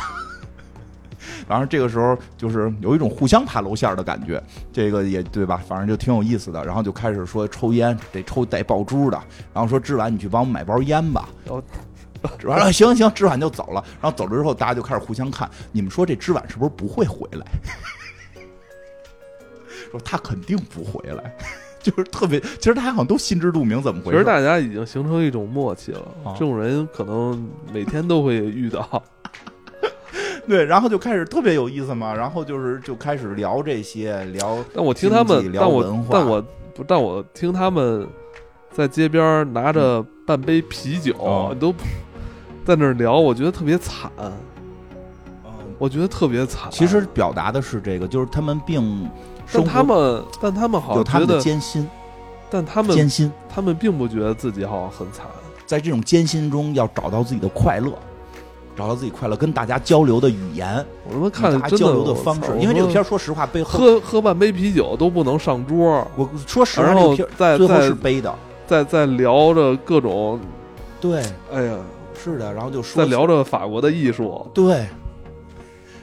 [1.48, 5.62] 然后这个时候就是有一种互相爬楼线的感觉，这个也对吧？
[5.66, 6.62] 反正就挺有意思的。
[6.66, 9.18] 然后就开始说抽烟，得抽带爆珠的。
[9.54, 11.30] 然后说织晚，你去帮我买包烟吧。
[12.44, 13.85] 完了，行行，知晚就走了。
[14.00, 15.48] 然后走了之后，大家就开始互相看。
[15.72, 17.46] 你们说这知晚是不是不会回来？
[19.90, 21.35] 说他肯定不回来，
[21.83, 22.38] 就是特别。
[22.38, 24.12] 其实大家好像都心知肚明怎么回事。
[24.12, 26.02] 其实大家已经形成一种默契了。
[26.35, 29.02] 这种人可能每天都会遇到。
[30.46, 32.14] 对，然后就开始特别有意思嘛。
[32.14, 34.62] 然后就是就开始聊这些，聊。
[34.74, 36.42] 但我听他们，但我但我
[36.74, 38.07] 不，但我听他们
[38.70, 41.74] 在街边拿着半杯啤酒，都。
[42.68, 44.12] 在那儿聊，我觉得特别惨，
[45.78, 46.70] 我觉得特别惨。
[46.70, 49.09] 其实表达的是这个，就是他们并，
[49.50, 51.88] 但他们，但他们好像觉得艰辛，
[52.50, 55.24] 但他们艰辛，他们并不觉得自己好像很惨，
[55.64, 57.90] 在这种艰辛中要找到自己的快乐，
[58.76, 62.52] 找到自己快乐，跟大家交流的语言，我他妈看大家交流的方式。
[62.61, 68.35] 因为这个片儿儿，说实话，背后喝喝半杯啤酒都不能上桌，我说实话，然后这个片最后是背的，
[68.66, 70.38] 在在聊着各种，
[71.00, 71.74] 对，哎呀，
[72.18, 74.87] 是的，然后就说在聊着法国的艺术，对，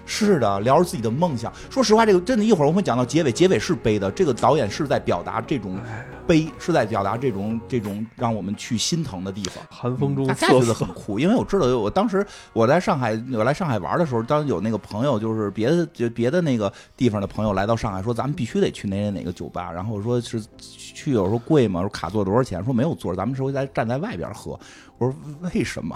[0.06, 1.52] 是的，聊着自己的梦想。
[1.70, 4.10] 说实话，这个真的，一会儿我们会讲到结尾，结尾是悲的。
[4.12, 5.80] 这个导演是在表达这种
[6.28, 9.64] 悲，是在表达这种这种让我们去心疼的地方。
[9.70, 21.82] 寒风中大家觉得瑟瑟很酷，因为我知道，我当时我在上海，我来上海玩的时候，当有那个朋友，就是别的就别的那个地方的朋友来到上海，说咱们必须得去哪哪哪个酒吧，然后我说是去，有时候贵吗？
[21.82, 22.64] 说卡座多少钱？
[22.64, 24.60] 说没有座，咱们是会在站在外边喝。
[24.98, 25.16] 我说
[25.54, 25.96] 为什么？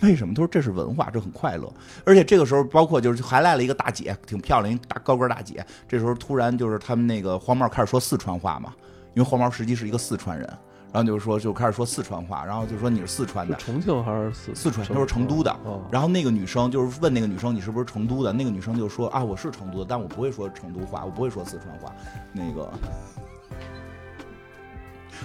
[0.00, 0.34] 为什么？
[0.34, 1.72] 他说这是文化，这很快乐。
[2.04, 5.64] 而且这个时候，包括就是还来了一个大姐，挺漂亮，一大高个大姐。
[5.88, 8.72] 这时候突然就是他们那个黄毛开始说四川话嘛，
[9.14, 10.46] 因为黄毛实际是一个四川人，
[10.92, 15.50] 然后就是说就开始说四川话，然后就说你是四川的，重庆还是四四川，他说成都的。
[15.64, 18.32] 哦然后那个女生就是问那个女生你是不是成都的？
[18.32, 21.92] 那个女生就说啊我是成都的，但我不会说成都话，我不会说四川话。
[22.32, 22.70] 那个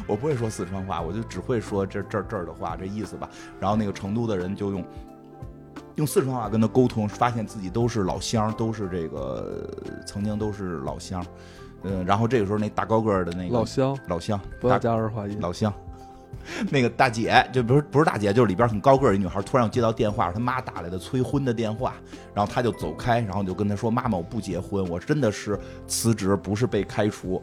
[0.08, 3.30] 我不会说四川话，我就只会说这这儿这儿的话，这意思吧。
[3.60, 4.84] 然后那个成都的人就用
[5.96, 9.70] 用四川话跟他沟通，发现自己都是老乡，都是这个
[10.06, 11.26] 曾经都是老乡。
[11.84, 15.74] 嗯，然后这个时候那大高个儿的那个老乡，老乡不要大加儿化音，老乡，
[16.70, 21.94] 那个大姐就不是不是大姐，就是里边很高个儿一女孩，突然接到电话，是她妈打来的催婚的电话，
[22.34, 27.42] 然后她就走开，然后就跟她说：“妈妈，我不结婚，我真的是辞职，不是被开除。”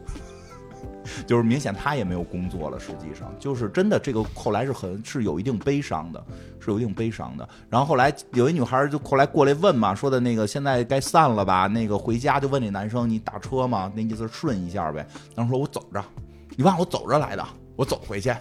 [1.26, 6.24] 就是明显他也没有工作了，实际上就是真的，这个后来是很是有一定悲伤的，
[6.60, 7.48] 是有一定悲伤的。
[7.68, 11.66] 然后后来有一女孩就后来过来问嘛，说的那个现在该散了吧？
[11.66, 13.92] 那个回家就问那男生你打车吗？
[13.94, 15.06] 那意思顺一下呗。
[15.34, 16.04] 然后说我走着，
[16.56, 18.34] 你忘我走着来的，我走回去。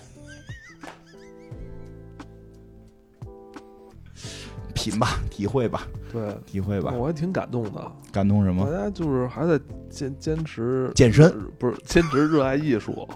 [4.91, 7.91] 品吧， 体会吧，对，体会吧，我还挺感动的。
[8.11, 8.65] 感动什么？
[8.65, 13.07] 大家就是还在坚坚持健身，不是坚持热爱艺术，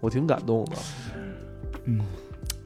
[0.00, 0.72] 我挺感动的。
[1.84, 2.00] 嗯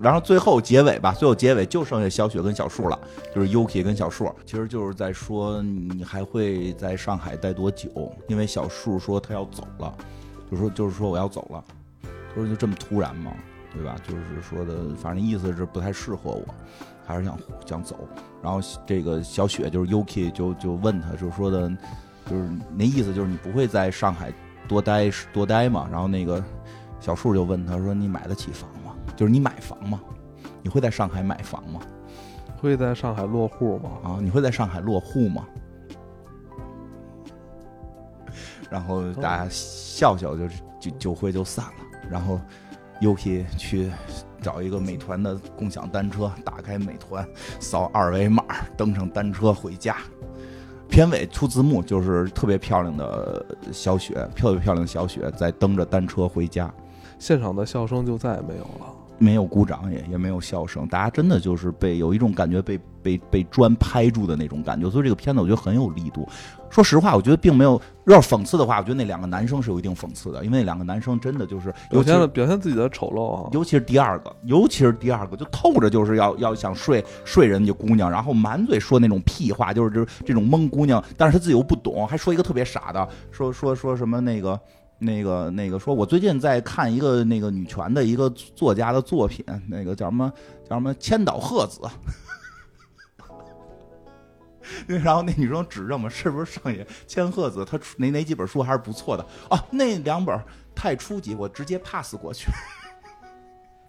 [0.01, 2.99] 然后最后结尾吧，最后结尾就剩下小雪跟小树了，
[3.35, 8.11] 就是 Yuki 跟小树，其实就是在说你还会在上海待多久？
[8.27, 9.95] 因为小树说他要走了，
[10.51, 11.63] 就说就是说我要走了，
[12.03, 13.31] 他说就这么突然嘛？
[13.75, 13.95] 对吧？
[14.09, 16.45] 就是说的，反正意思是不太适合我，
[17.11, 18.09] 还是想想走。
[18.43, 21.69] 然后这个小雪就是 Yuki 就就问他，就是说的，
[22.27, 24.33] 就是那意思就是你不会在上海
[24.67, 25.89] 多待多待嘛？
[25.91, 26.43] 然后那个
[26.99, 28.95] 小树就问他说：“你买得起房吗？
[29.17, 30.01] 就是你买房吗？
[30.63, 31.81] 你会在上海买房吗？
[32.59, 33.91] 会在上海落户吗？
[34.05, 35.47] 啊，你会在上海落户吗？”
[38.71, 42.09] 然后大家笑笑就，就酒会就散了。
[42.09, 42.41] 然后
[43.01, 43.91] Yuki 去
[44.41, 47.27] 找一个美团的共享单车，打开美团，
[47.59, 48.45] 扫二维码，
[48.77, 49.97] 登上单车回家。
[50.89, 56.73] 片尾出字幕，就是特别漂亮的小雪，特别漂亮的小雪在蹬着单车回家。
[57.19, 59.00] 现场的笑声就再也没有了。
[59.21, 66.27] 没有鼓掌，也也没有笑声，大家真的就是被有一种感觉被被被砖拍住的那种感觉，所以这个片子我觉得很有力度。
[66.71, 73.51] 说实话，我觉得并没有，要是讽刺的话，我觉得那两个男生是有一定讽刺的，因为那两个男生真的就是表现了表现自己的丑陋啊！
[73.53, 84.59] 尤其是第二个，尤其是第二个，就透着就是要要想睡睡人家姑娘，然后满嘴说那种屁话，就是就是这种蒙姑娘，但是他自己又不懂，还说一个特别傻的，说说说什么那个。
[85.01, 90.31] 那个那个说，我最近在看一个那个女权的一个作家的作品，那个叫什么
[90.69, 91.81] 叫什么千岛鹤子，
[94.87, 97.65] 然后那女生指着我们是不是上野千鹤子？
[97.65, 99.27] 她出那那几本书还是不错的。
[99.49, 100.39] 啊，那两本
[100.75, 102.51] 太初级，我直接 pass 过去，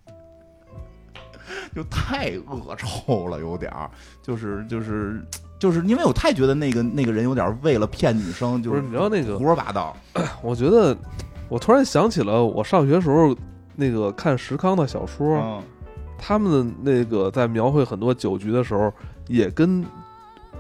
[1.76, 5.22] 就太恶臭了，有点儿，就是就是
[5.62, 9.96] 就是因为我太觉得那个那个人有点为了骗女生，就是你知道那个胡说八道。
[10.42, 10.98] 我觉得，
[11.50, 13.36] 我突然想起了我上学时候
[13.76, 15.62] 那个看石康的小说，嗯，
[16.18, 18.92] 他们的那个在描绘很多酒局的时候，
[19.28, 19.86] 也跟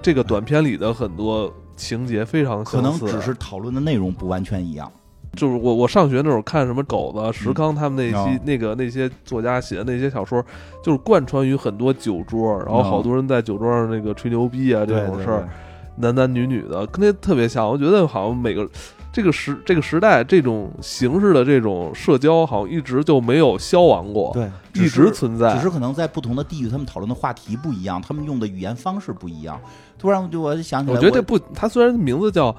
[0.03, 2.93] 这个短片里的很多情节非常可能。
[2.99, 4.91] 只是讨论的内容不完全一样。
[5.33, 10.43] 就是我我上学那会儿看什么狗子、石康他们那些、哦那个那些作家写的那些小说，
[10.83, 15.49] 就是贯穿于很多酒桌，然后好多人在酒桌上那个吹牛逼啊这种事儿，
[15.95, 17.67] 男男女女的，跟那特别像。
[17.67, 18.67] 我觉得好像每个
[19.13, 25.53] 这个时这个时代这种形式的这种社交，好像一直就没有消亡过，对，一直存在。
[25.55, 29.59] 只是可能在不同的地域，他们讨论的话题不一样，他们用的语言方式不一样。
[29.97, 32.55] 突然就我就想起来，我觉得这不，它虽然名字叫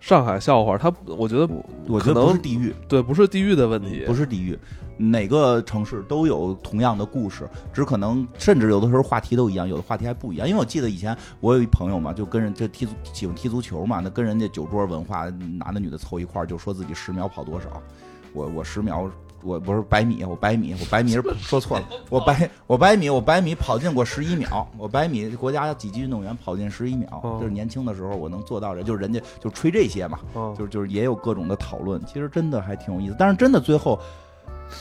[0.00, 1.48] 上海笑话，它我觉得
[1.86, 4.58] 我觉得不是地域，对，不是地域的问题，不是地域，
[4.96, 10.48] 哪个城市都有同样的故事，只可能甚至有的时候话题都一样，有的话题还不一样。
[10.48, 17.82] 因为我记得以前我有一朋友嘛，就跟人就踢足喜欢踢足球嘛，那跟人家酒桌文化，男的女的凑一块儿，就说自己十秒跑多少，
[18.32, 19.10] 我我十秒。
[19.42, 30.18] 我不是百米，我百米，我百米是说错了，我百我百米，我百米跑进过十一秒，我百米国家几级运动员跑进十一秒，就是年轻的时候我能做到的，就是人家就吹这些嘛，
[30.56, 33.96] 就是就是也有各种的讨论，其实真的还挺有意思，但是真的最后，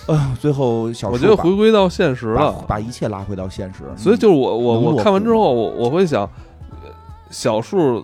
[0.07, 6.27] 呃，最后小我觉得回归到现实了，把一切拉回到现实，所以就是我我我看完之后，我我会想，
[7.29, 8.03] 小树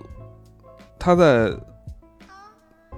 [1.00, 1.52] 他在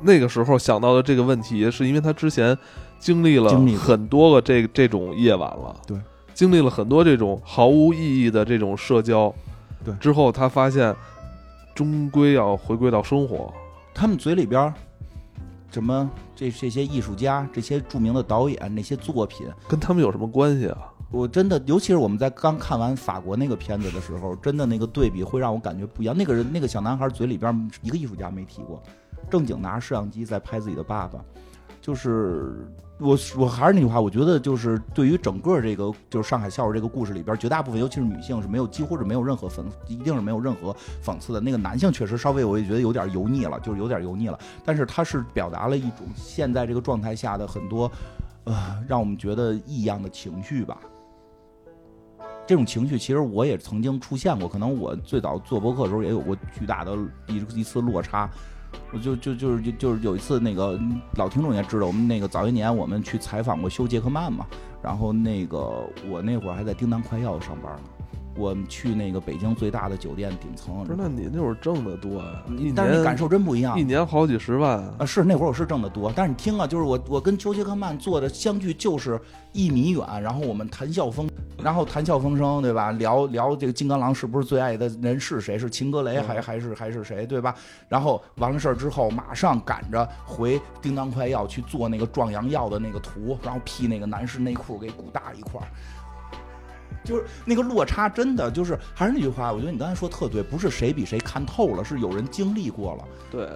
[0.01, 2.58] 那个时候想到的这个问题，是因为他之前。
[3.06, 5.95] 经历了很多个这这种夜晚了，对，
[6.34, 9.32] 经历了很多这种毫无意义的这种社交，
[9.84, 10.95] 对，之后他发现，
[11.76, 13.53] 终归要回归到生活。
[13.93, 14.74] 他们嘴里边，
[15.70, 20.91] 什么这这些艺术家、这些著名的导演那些作品，跟他们有什么关系啊？
[21.12, 26.18] 我真的，尤其是我们在刚看完法国那个片子的时候，真的那个对比会让我感觉不一样。
[26.18, 28.82] 那个人，那个小男孩嘴里边一个艺术家没提过，
[29.30, 31.24] 正经拿着摄像机在拍自己的爸爸，
[31.86, 32.68] 就是。
[32.98, 40.74] 我我还是那句话，我觉得就是对于整个这个就是上海笑话这个故事里边，绝大部分尤其是女性是没有几乎是没有任何讽，一定是没有任何
[41.04, 41.42] 讽刺的。
[41.42, 44.40] 那个男性确实稍微我也觉得有点油腻了，就是有点油腻了。
[44.64, 47.92] 但是他是表达了一种现在这个状态下的很多，
[48.46, 50.78] 呃，让我们觉得异样的情绪吧。
[52.48, 58.30] 这种情绪其实我也曾经出现过，可能我最早做博客的时候也有过巨大的一一次落差。
[58.91, 60.80] 我就就就是就就是有一次那个
[61.17, 64.45] 老听众也知道，我们那个早一年我们去采访过修杰克曼嘛，
[64.82, 67.89] 然后那个我那会儿还在叮当快药上班呢。
[68.36, 70.96] 我们去那个北京最大的酒店顶层，不是？
[70.98, 72.44] 那你那会儿挣的多啊？
[72.76, 75.06] 但是你感受真不一样，一年好几十万啊！
[75.06, 79.20] 是那会儿我是挣的多，但是你听啊，就是我我跟丘吉克曼坐的相距就是
[79.54, 81.30] 一米远，然后我们谈笑风，
[81.64, 82.92] 然后谈笑风生，对吧？
[82.92, 85.58] 聊聊这个金刚狼是不是最爱的人是谁？
[85.58, 87.26] 是秦格雷还还是还是谁？
[87.26, 87.56] 对吧？
[87.88, 95.68] 然后完了事儿之后，马上赶着回叮当快药去做那个壮阳药的那个图，然后 P 那个男士内裤给鼓大一块儿。
[97.06, 103.06] 就是那个落差，真的就是还是那句话，我觉得你刚才说特对，不是谁比谁看透了，是有人经历过了。
[103.32, 103.49] 对，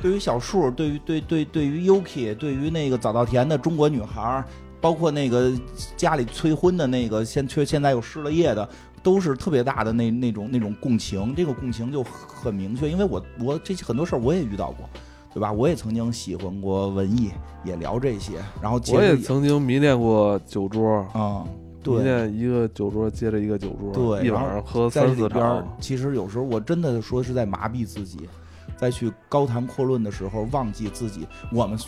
[0.00, 4.42] 对于小树，对于对对对于 Yuki，对于那个早稻田的中国女孩，
[4.80, 5.52] 包括那个
[5.96, 8.68] 家里催婚的那个现却现在又失了业的，
[9.02, 11.34] 都是特别大的那那种那种共情。
[11.34, 14.88] 这个共情就很明确，因为我我这些很多事儿我也遇到过，
[15.32, 15.50] 对吧？
[15.50, 17.30] 我也曾经喜欢过文艺，
[17.64, 21.44] 也聊这些，然后我也曾经迷恋过酒桌啊。
[21.44, 21.63] 迷
[22.02, 25.66] 恋一个酒桌接着一个酒桌，对，一晚上喝三四场。
[25.80, 28.28] 其实有时候我真的说是在麻痹自己，
[28.76, 31.26] 再去高谈阔论的时候，忘记自己。
[31.52, 31.78] 我们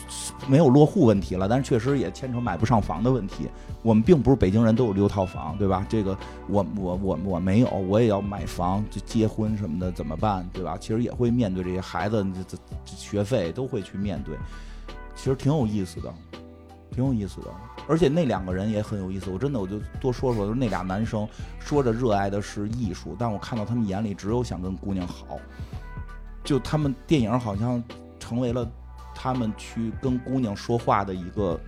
[0.47, 3.47] 没有落户问题了，但是确实也牵扯买不上房的问题。
[3.83, 5.85] 我们并不是北京人都有六套房，对吧？
[5.87, 6.17] 这个
[6.47, 10.77] 我我我我没有，我也要买房，就结婚什么的怎么办，对吧？
[10.79, 14.35] 其实也会面对这些孩子这学费都会去面对，
[15.15, 16.13] 其实挺有意思的，
[16.91, 17.47] 挺有意思的。
[17.87, 21.27] 而且那两个人也很有意思，我真的我就多说说，就是那俩男生
[21.59, 25.39] 说着热爱的是艺术，但我看到他们眼里只有想跟姑娘好，
[26.43, 27.81] 就他们电影好像
[28.19, 28.69] 成为了
[29.15, 31.59] 他们去跟姑娘说话的一个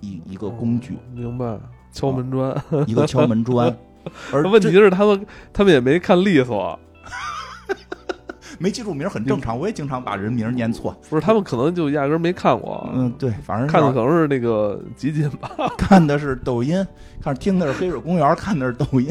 [0.00, 0.98] 一一个工具。
[1.12, 1.58] 明白，
[1.92, 3.76] 敲门砖，一个敲门砖。
[4.32, 6.78] 而问题是他们他们也没看利索。
[8.62, 10.94] 没记住名很正常，我也经常把人名念错。
[11.08, 12.86] 不是他们可能就压根没看过。
[12.94, 16.86] 嗯，对，反正看的可能是那个集锦吧， 看的是抖音，
[17.22, 19.10] 看听的是黑水公园，看的是抖音。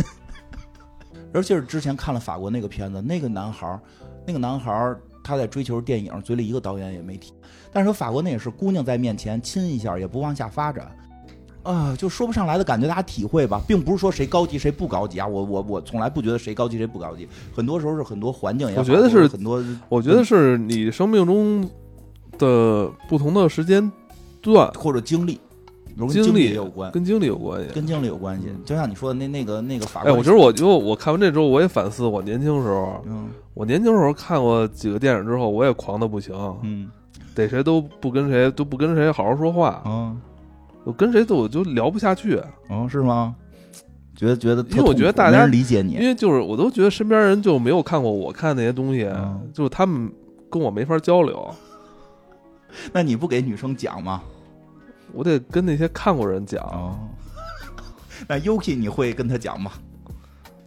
[1.33, 3.79] 尤其是之前看了法国那个片子，那个男孩
[4.27, 7.33] 那个男孩他在追求电影，嘴里一个导演也没提。
[7.73, 10.91] 但是说法国那也是姑娘在面前亲一下也不往下发展。
[11.69, 21.69] 啊，就说不上来的感觉，大家体会吧，并不是说谁高级谁不高级啊，我我我从来不觉得谁高级谁不高级，很多时候是很多环境也，我觉得是很多，我觉得是你生命中
[22.39, 23.91] 的不同的时间
[24.41, 25.39] 段或者经历，
[26.09, 28.47] 经历也有关，跟经历有关系，跟经历有关系。
[28.65, 36.89] 就像你说的那那个那个法，哎，我觉得我就我看完这之后，我也反思我年轻时候，嗯，我年轻时候看过几个电影之后，我也狂的不行，嗯，
[37.35, 40.19] 逮谁都不跟谁都不跟谁好好说话，嗯。
[40.83, 43.35] 我跟谁都我就聊不下去，哦，是吗？
[44.15, 49.09] 觉得觉得，因为我觉得大家理解你，因为就是我都觉得身边人就没有看过我看那些东西，
[49.53, 50.11] 就是他们
[50.49, 51.49] 跟我没法交流。
[52.91, 54.21] 那你不给女生讲吗？
[55.13, 56.61] 我得跟那些看过人讲。
[58.27, 59.71] 那 Yuki 你会跟他讲吗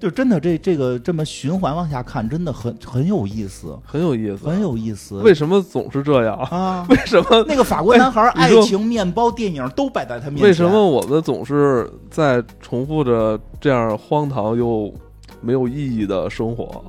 [0.02, 5.18] 就真的这这个这么循环往下看，真的很很有意思，很有意思，很有意思。
[5.18, 6.36] 为什么总是这样？
[6.50, 10.44] 啊， 为什么那个法国男孩、爱情、面包、电影都摆在他面前？
[10.44, 14.92] 为什么我们总是在重复着这样荒唐又
[15.40, 16.84] 没有意义的生活？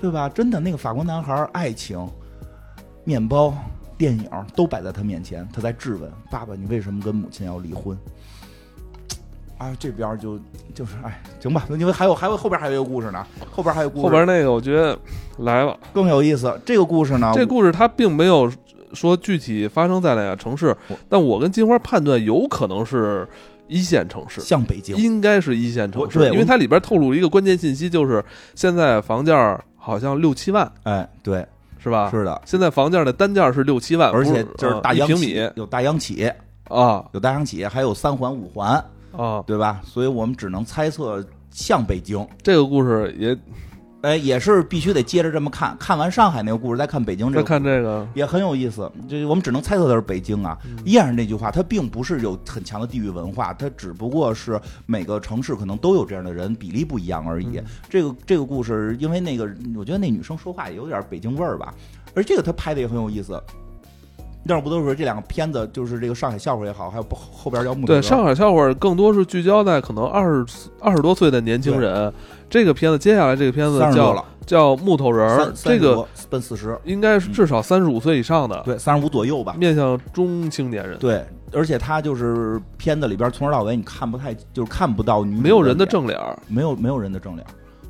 [0.00, 0.26] 对吧？
[0.26, 2.08] 真的，那个法国男孩、爱情、
[3.04, 3.52] 面包、
[3.98, 4.26] 电影
[4.56, 7.94] 都摆在他面前，他在质问爸爸：“你为什么跟母亲要离婚？”
[9.58, 10.38] 啊，这边就
[10.74, 14.98] 就是哎，行吧，因为还有还有后边还有一个故事呢，后边还有故事，后边那个我觉得
[15.38, 16.60] 来了，更有意思。
[16.64, 18.50] 这个故事呢，这故事它并没有
[18.92, 20.76] 说具体发生在哪个城市，
[21.08, 23.26] 但我跟金花判断有可能是
[23.66, 28.24] 一线城市，像北京，应该是一线城市对，因为它里边透露了一个关键信息，就是
[28.54, 31.44] 现在房价好像六七万，哎，对，
[31.78, 32.10] 是吧？
[32.10, 36.30] 是的，现在房价的单价是六七万，而且就是大央企米有大央企，
[36.68, 38.82] 啊有大央企，还有三环五环，
[39.16, 39.42] 啊！
[39.46, 39.80] 对吧？
[39.84, 42.26] 所以我们只能猜测像北京。
[42.42, 43.36] 这个故事也
[44.02, 48.92] 哎，也是必须得接着这么看，看完上海那个故事，再看北京这再个，看这个，也很有意思。
[49.08, 50.58] 这我们只能猜测它是北京啊。
[50.66, 57.56] 嗯依然是那句话，它并不是有很强的地域文化，它只不过是每个城市可能都有这样的人，比例不一样而已。
[57.56, 61.72] 嗯这个这个故事，因为那个，我觉得那女生说话也有点北京味儿吧，
[62.14, 63.42] 而这个她拍的也很有意思。
[64.46, 72.12] 要不都是这两个片子，就是这个上海笑话也好，还有不后边叫木头对上海笑话更多是聚焦在可能二十二十多岁的年轻人。
[72.50, 79.56] 这个片子接下来这个片子叫叫木头人儿，这个奔四十，应该是至少三十五岁以上的，对，三十五左右吧。
[79.58, 87.44] 面向中青年人，对，而且他就是片子里边从头到尾你看不太，就是看不到女没有人的正脸儿，没有没有人的正脸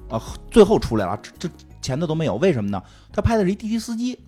[0.09, 2.80] 啊，最后出来了，这这前头都没有，为什么呢？
[3.12, 4.18] 他拍的是一滴滴司机，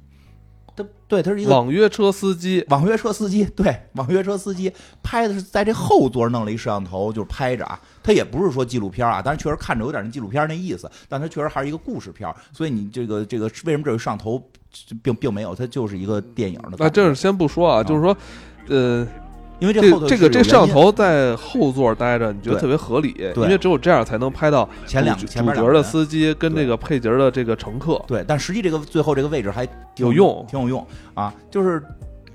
[0.76, 4.70] 他对他是一个网约车司机，网约车司机，对，网约车司机
[5.02, 14.42] 拍的是在这后座弄了一摄像头，就是拍着啊，他也不是说纪录片啊，但是确实看着有点那纪录片那意思，但他确实还是一个故事片，所以你这个这个为什么这有摄像头，
[15.02, 16.72] 并并没有，它就是一个电影的。
[16.78, 18.16] 那这是先不说啊，就是说，
[18.68, 19.06] 呃，
[19.58, 31.32] 因为这后头这这个这摄像头在后座待着，你觉得特别合理，因为只有这样才能拍到前两主前面主角的司机跟这个配角的这个乘客对，但实际这个最后这个位置还有用挺有用啊。
[31.50, 31.82] 就是，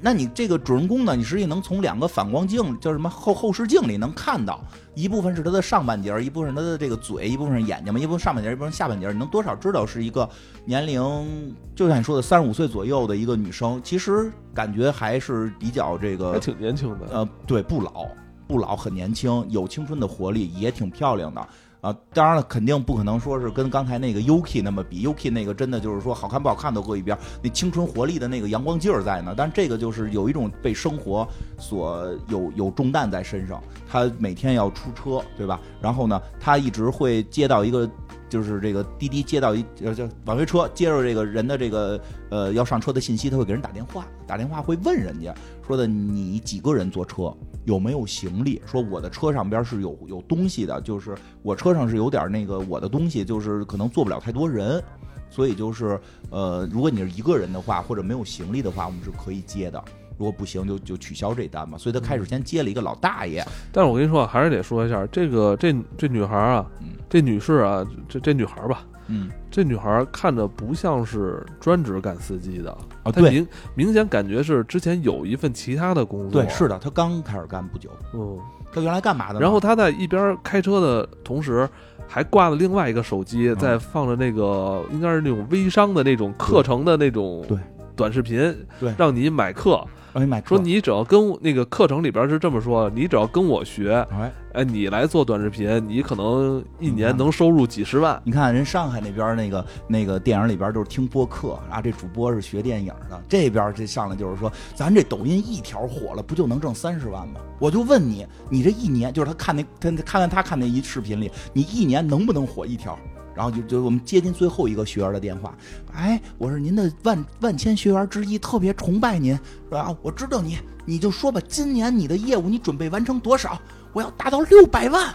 [0.03, 4.59] 那你这个主人公呢，你实际能从两个反光镜，叫什么后后视镜里能看到，
[4.95, 10.27] 一部分是他的上半截儿，一部分是他的这个嘴，一部分是眼睛嘛，一部分上半截儿，一部分下半截儿，你能多少知道是一个
[10.65, 17.07] 年龄，就像你说的三十五岁左右的一个女生，其实感觉还是比较这还个挺年轻的。
[17.11, 18.07] 呃，对，不老，
[18.47, 21.47] 不老，很年轻，有青春的活力，也挺漂亮的。
[21.81, 29.33] 啊，当然了，肯定不可能说是跟刚才那个 Yuki 那么比，Yuki 那个真的就是说好看不好看都搁一边，那青春活力的那个阳光劲儿在呢。
[29.35, 31.27] 但这个就是有一种被生活
[31.57, 35.59] 所有有重担在身上，他每天要出车，对吧？
[35.81, 37.89] 然后呢，他一直会接到一个。
[38.29, 45.35] 就是这个滴滴接到一呃叫网约车接着这个人的这个呃要上车的信息，他会给人打电话，打电话会问人家
[45.67, 47.35] 说的你几个人坐车，
[47.65, 48.61] 有没有行李？
[48.65, 54.83] 说我的车上边是有有东西的，就是我车上是有点那个我的东西，就是可能坐不了太多人，
[55.29, 55.99] 所以就是
[56.29, 59.83] 呃，如果你是一个人的话，或者没有行李的话，我们是可以接的。
[60.21, 61.79] 如果不行就就取消这单嘛。
[61.79, 76.43] 所以他开始先接了一个老大爷，但是我跟你说，还是得说一下，这个这这女孩啊嗯，这女士啊，这这女孩吧，嗯这女孩看着不像是专职干司机的，啊她明明显感觉是之前有一份其他的工作。
[76.43, 78.37] 对，是的，她刚开始干不久，嗯，
[78.71, 79.39] 她原来干嘛的？
[79.39, 81.67] 然后她在一边开车的同时，
[82.07, 87.57] 还挂了另外一个手机，嗯在放着那个应该是那种微商的那种课程的那种对
[88.01, 94.31] 短视频，对让你买课，让你买说你只要跟那个课程里边是这么说，你只要跟我学，哎。
[94.53, 98.21] 哎，你来做短视频，你可能一年嗯能收入几十万。
[98.25, 107.39] 你看人上海那边那个那个电影里边就是听播客啊，这主播是学电影的，这边这上来就是说，咱这抖音一条火了，不就能挣三十万吗？
[107.59, 112.99] 我就问你，你这一年就是他看那他看看他看那一视频里，你一年能不能火一条？
[113.35, 115.57] 然后就就我们接进最后一个学员的电话，
[115.93, 119.95] 哎，我是您的万万千学员之一，特别崇拜您，是吧？
[120.01, 123.59] 我知道你，你就说吧，今年你的业务你准备完成多少？
[123.93, 125.13] 我要达到六百万。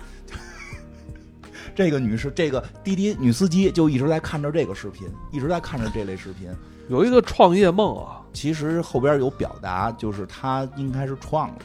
[1.77, 6.49] 这个女士，这个滴滴女司机就一直在看着这个视频，一直在看着这类视频。
[6.89, 11.57] 有一个创业梦啊，其实后边有表达，就是她应该是创了，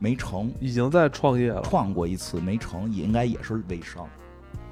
[0.00, 4.08] 没成，已经在创业了，创过一次没成，也应该也是微商，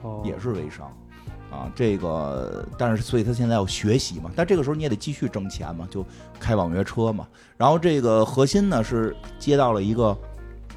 [0.02, 0.90] 哦也是微商。
[1.50, 6.06] 啊，这个，但是所以他现在要学习嘛，但这个时候你也得继续挣钱嘛，就
[6.38, 7.26] 开网约车嘛。
[7.56, 10.16] 然后这个核心呢是接到了一个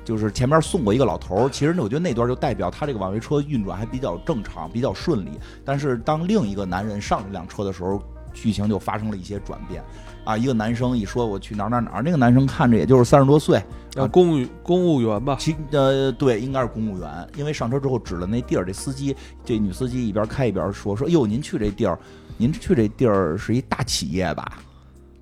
[0.04, 5.40] 就是前面送过一个老头儿，其实我觉得那段就代表他这个网约车运转还比较正常，比较顺利。
[5.64, 8.02] 但是当另一个男人上这辆车的时候，
[8.34, 9.84] 剧情就发生了一些转变。
[10.24, 13.58] 啊，一个男生一说我去哪儿哪儿哪儿，那个男生看着也就是三十多岁，
[13.96, 15.36] 啊，公务公务员吧？
[15.40, 17.28] 其呃对，应该是公务员。
[17.36, 22.00] 因为上车之后指了那地儿，这司机这女司机一边开一边说说，哟，您去这地儿，
[22.38, 24.60] 您去这地儿是一大企业吧？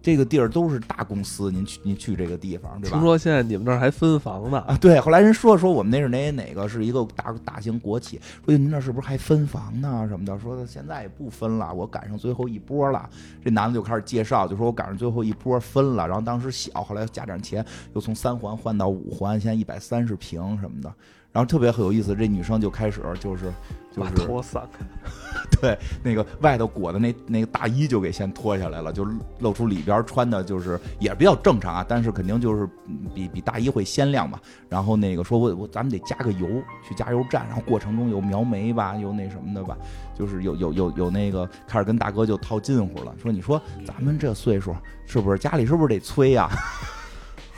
[0.02, 2.97] 这个地儿都是大公司，您去您去这个地方，对吧？
[2.97, 4.76] 听说现在你们那儿还分房呢啊？
[4.82, 10.38] 对，后来人说说我们那是哪哪个是一个大大型国企，说您那是不是还分房呢什么的？
[10.39, 13.08] 说现在也不分了，我赶上最后一波了。
[13.43, 20.91] 这男的就开始介绍，就说我赶上最后一波分了，然后当时小，后来加点钱，又从三环换到五环，现在一百三十平什么的。
[21.32, 23.51] 然后特别很有意思，这女生就开始就是
[23.95, 24.86] 就是脱散开，
[25.61, 29.07] 对，那个外头裹的那那个大衣就给先脱下来了，就
[29.39, 32.67] 露出里边穿的，就是也比较正常啊，但是肯定就是
[33.15, 34.38] 比比大衣会鲜亮嘛。
[34.67, 36.47] 然后那个说我我咱们得加个油，
[36.86, 39.77] 去加油站，然后过程中有描眉吧，有那什么的吧，
[40.13, 44.75] 就是有有有有那个开始跟大哥就套近乎了，说你说咱们这岁数
[45.05, 46.49] 是不是家里是不是得催呀？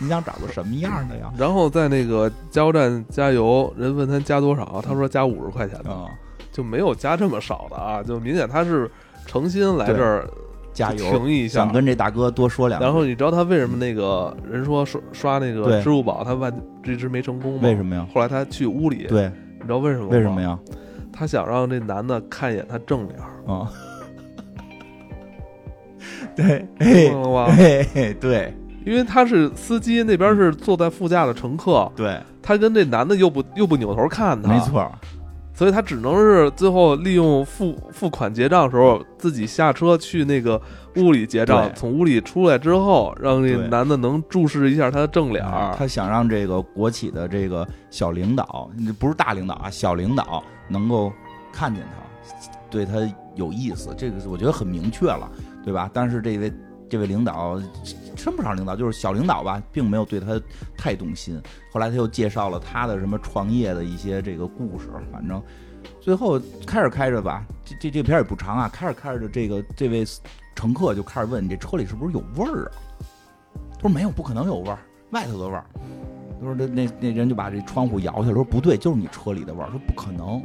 [0.03, 1.31] 你想找个什么样的呀？
[1.37, 5.89] 然后在那个加油站加油，人问他加多少，他说加五十块钱的，
[6.51, 8.89] 就没有加这么少的啊，就明显他是
[9.25, 10.27] 诚心来这儿
[10.73, 12.85] 加油停一下，想跟这大哥多说两句。
[12.85, 17.59] 然后你知道他为什么那个人说刷刷那个支付宝，他万这直没成功吗？
[17.63, 18.05] 为什么呀？
[18.13, 20.09] 后来他去屋里，对，你知道为什么吗？
[20.11, 20.57] 为什么呀？
[21.11, 23.71] 他想让这男的看一眼他正脸啊。
[26.35, 28.53] 对，哎，对。
[28.85, 34.91] 因为他是司机，那边是坐在副驾的乘客，对，他跟这男的又不又不扭头看他，没错，
[35.53, 40.61] 所以他只能是最后利用付付款结账的时候自己下车去那个
[40.97, 45.43] 屋里结账，从屋里出来之后，让这男的能注视一下他的正脸
[45.77, 48.69] 他想让这个国企的这个小领导，
[48.99, 51.11] 不是大领导啊，小领导能够
[51.51, 52.93] 看见他，对他
[53.35, 55.29] 有意思，这个我觉得很明确了，
[55.63, 55.89] 对吧？
[55.93, 56.51] 但是这位。
[56.89, 57.59] 这位领导，
[58.15, 60.39] 称不上领导，就是小领导吧，并没有对他
[60.77, 61.41] 太动心。
[61.71, 65.41] 后来他又介绍了他的什么创业的一些这个故事，反正
[65.99, 70.05] 最后开着开着吧，这这这片也不长啊，开着开着，这个这位
[70.55, 72.71] 乘客就开始问：“你这车里是不是有味儿啊？”
[73.75, 74.79] 他说：“没有，不可能有味儿，
[75.11, 75.65] 外头的味儿。”
[76.39, 77.27] 他说：“那那那人。
[77.27, 80.41] 就把这窗户摇下来，说不对，就是你车里的味儿。”说不可能。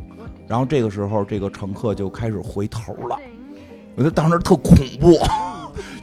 [0.46, 3.18] 然后这个时候，这个乘客就开始回头了，
[3.94, 5.18] 我觉得当时特恐怖。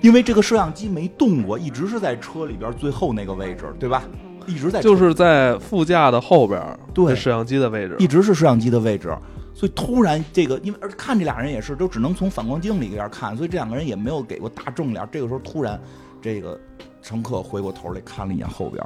[0.06, 4.04] 因为这个摄像机没动过，一直是在车里边最后那个位置，对吧？
[4.46, 6.62] 一直在就是在副驾的后边，
[6.94, 9.18] 对摄像机的位置，一直是摄像机的位置。
[9.56, 15.10] 所以突然这个，因为而看这俩人也是，都只能从反光镜里边看，所以这两个人也没有给过大正脸。
[15.12, 15.82] 这个时候突然，
[16.22, 16.56] 这个
[17.02, 18.86] 乘客回过头来看了一眼后边。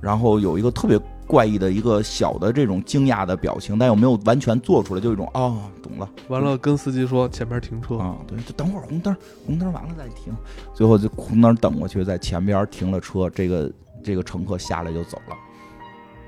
[0.00, 0.96] 然后有一个特别
[1.32, 6.06] 怪异的一个小的这种惊讶的表情，但又没有完全做出来，就一种啊，懂了。
[6.28, 9.16] 完了，跟司机说前面停车啊，对，就等会儿红灯，
[9.46, 10.30] 红灯完了再停。
[10.74, 13.72] 最后就红灯等过去，在前边停了车，这个
[14.04, 15.34] 这个乘客下来就走了。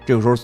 [0.06, 0.34] 这个时候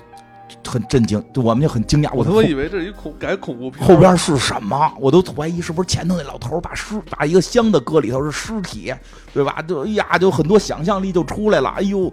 [0.66, 4.92] 很震惊，我们就很惊讶，我他妈以为这是一恐改恐怖片，后边是什么？
[5.00, 8.92] 我都怀疑是不是前头那老头把尸把一个箱子搁里头是尸体，
[9.32, 9.62] 对吧？
[9.62, 12.12] 就哎呀，就很多想象力就出来了，哎呦。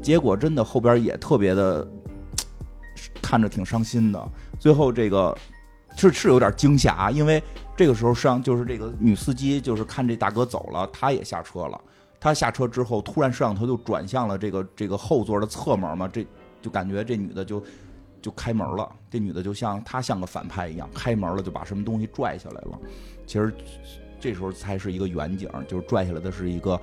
[0.00, 1.86] 结果真的后边也特别的，
[3.22, 4.28] 看着挺伤心的。
[4.58, 5.36] 最后这个
[5.96, 7.42] 是是有点惊吓，因为
[7.76, 11.80] 这个时候上就是这个女司机就是看这大哥走了，她也下车了。
[12.20, 16.26] 她下车之后，突然摄像头就转向了这个这个后座的侧门嘛，这
[16.60, 17.62] 就感觉这女的就
[18.20, 18.90] 就开门了。
[19.10, 22.78] 这女的就像她像个反派一样开门了，就把什么东西拽下来了。
[23.26, 23.54] 其实
[24.18, 26.80] 这时候才是一个远景，就是拽下来的是一个。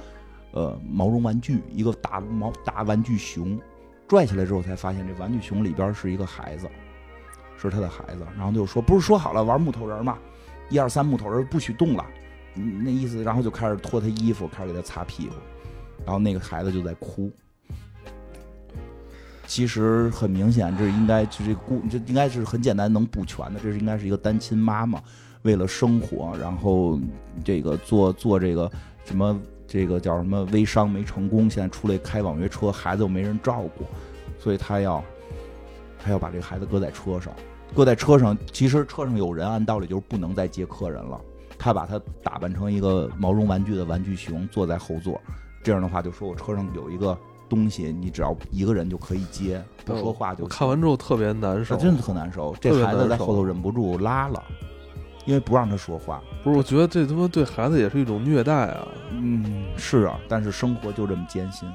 [0.56, 3.60] 呃，毛绒玩具，一个大毛大玩具熊，
[4.08, 6.66] 拽起来之后才发现，这玩具熊里边是一个孩子，
[7.58, 8.26] 是他的孩子。
[8.38, 10.18] 然后就说，不是说好了玩木头人吗？
[10.70, 12.06] 一二三，木头人不许动了，
[12.56, 13.22] 那意思。
[13.22, 15.34] 然后就开始脱他衣服，开始给他擦屁股。
[16.06, 17.30] 然后那个孩子就在哭。
[19.46, 23.60] 其实很明显，这应该就这故，这应该是很简单能补全的。
[23.60, 25.04] 这是应该是一个单亲妈妈，
[25.42, 26.98] 为了生活，然后
[27.44, 28.72] 这个做做这个
[29.04, 29.38] 什么。
[29.76, 33.84] 这个叫什么微商没成功，现在出来开网约车，孩子又没人照顾，
[34.40, 35.04] 所以他要，
[36.00, 37.34] 他要把这个孩子搁在车上，
[37.76, 38.38] 搁在车上。
[38.54, 41.20] 其实车上有人，按道理就是不能再接客人了。
[41.60, 45.20] 他把他打扮成一个毛绒玩具的玩具熊，坐在后座。
[45.62, 47.18] 这样的话，就说我车上有一个
[47.50, 50.48] 东西，你只要一个人就可以接，不说话就。
[50.48, 52.56] 看完之后特别难受，真的特难受。
[52.62, 54.42] 这孩子在后头忍不住拉了。
[55.26, 56.58] 因为不让他说话，不是？
[56.58, 58.88] 我觉得这他妈对孩子也是一种虐待啊！
[59.12, 61.68] 嗯，是啊，但是生活就这么艰辛，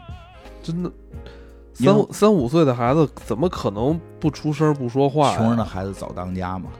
[0.62, 0.90] 真的。
[1.72, 5.34] 三三五岁的孩子怎么可能不出声不说话？
[5.34, 6.70] 穷人的孩子早当家嘛？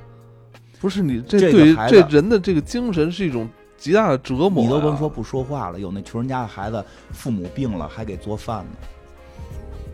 [0.79, 4.63] 不是你这对于这人的这个精神是一种极大的折磨。
[4.63, 8.71] 你都甭说不说话了，有那穷人家的孩子父母病了还给做饭呢，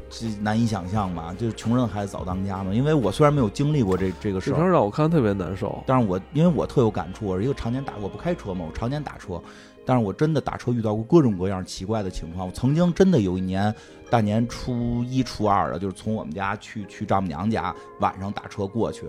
[0.08, 1.34] 这难以想象吧？
[1.38, 2.72] 就是穷人的孩子早当家嘛。
[2.72, 5.82] 因为我虽然没有经历过这这个事儿，让我看特别难受。
[5.86, 9.40] 但是我因为我特有感触，我是一个常年打我不开车嘛，我常年打车。
[9.84, 12.46] 但是我真的打车遇到过各种各样奇怪的情况。
[12.46, 13.72] 我曾经真的有一年
[14.10, 19.06] 大年初一、初二的，就是从我们家去去丈母娘家，晚上打车过去，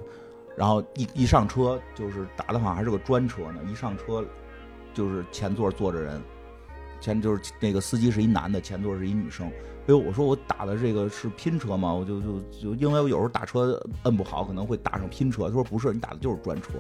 [0.56, 3.60] 然后一一上车就是打的好像还是个专车呢。
[3.72, 4.24] 一上车
[4.94, 6.22] 就是前座坐着人，
[7.02, 9.52] 前就是那个司机是一男的，前座是一女生。
[9.88, 11.94] 哎呦，我说我打的这个是拼车吗？
[11.94, 15.48] 我就就就因为我有时候打车摁不好，可能会打上拼车。
[15.48, 16.74] 他说不是，你打的就是专车。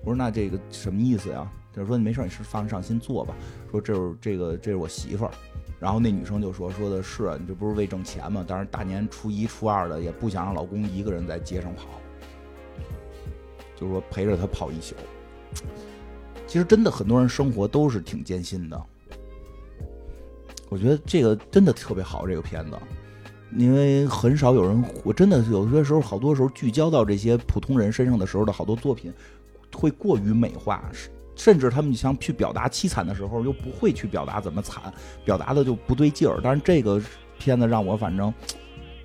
[0.00, 1.46] 我说那这个什么意思呀？
[1.74, 3.34] 他说你没事，你是放上心坐吧。
[3.70, 5.30] 说这是这个这是我媳妇儿，
[5.78, 8.42] 然后那女生就说说的是你这不是为挣钱吗？
[8.48, 11.84] 但是大年初一初二的也不想让老公一个人在街上跑，
[13.76, 14.94] 就是说陪着他跑一宿。
[16.46, 18.86] 其实真的很多人生活都是挺艰辛的。
[20.74, 22.76] 我觉得这个真的特别好，这个片子，
[23.56, 29.12] 因为很少有人，我真的有些时候好多时候聚焦到这些普通人身上的时候的好多作品，
[29.72, 30.82] 会过于美化。
[31.36, 34.92] 甚至他们想去表达凄惨的时候，又不会去表达怎么惨，
[35.24, 36.40] 表达的就不对劲儿。
[36.42, 37.00] 但是这个
[37.38, 38.34] 片子让我反正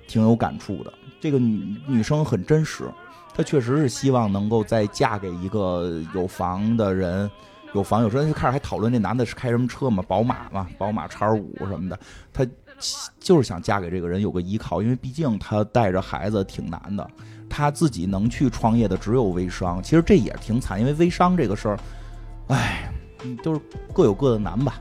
[0.08, 0.92] 挺有感触的。
[1.20, 2.90] 这个女女生很真实，
[3.32, 7.30] 她确实是希望能够再嫁给一个有房的人，
[7.74, 8.24] 有房有车。
[8.24, 11.98] 就开始还讨论这男的是开什么车嘛，宝马嘛，宝马叉五什么的。
[12.32, 12.46] 她
[13.18, 17.08] 就是想嫁给这个人，有个依靠，因为毕竟她带着孩子挺难的。
[17.48, 21.78] 她自己能去创业的只有微商，其实这也挺惨，因为微商这个事儿。
[22.48, 22.92] 哎，
[23.42, 23.60] 都是
[23.92, 24.80] 各有各的难吧。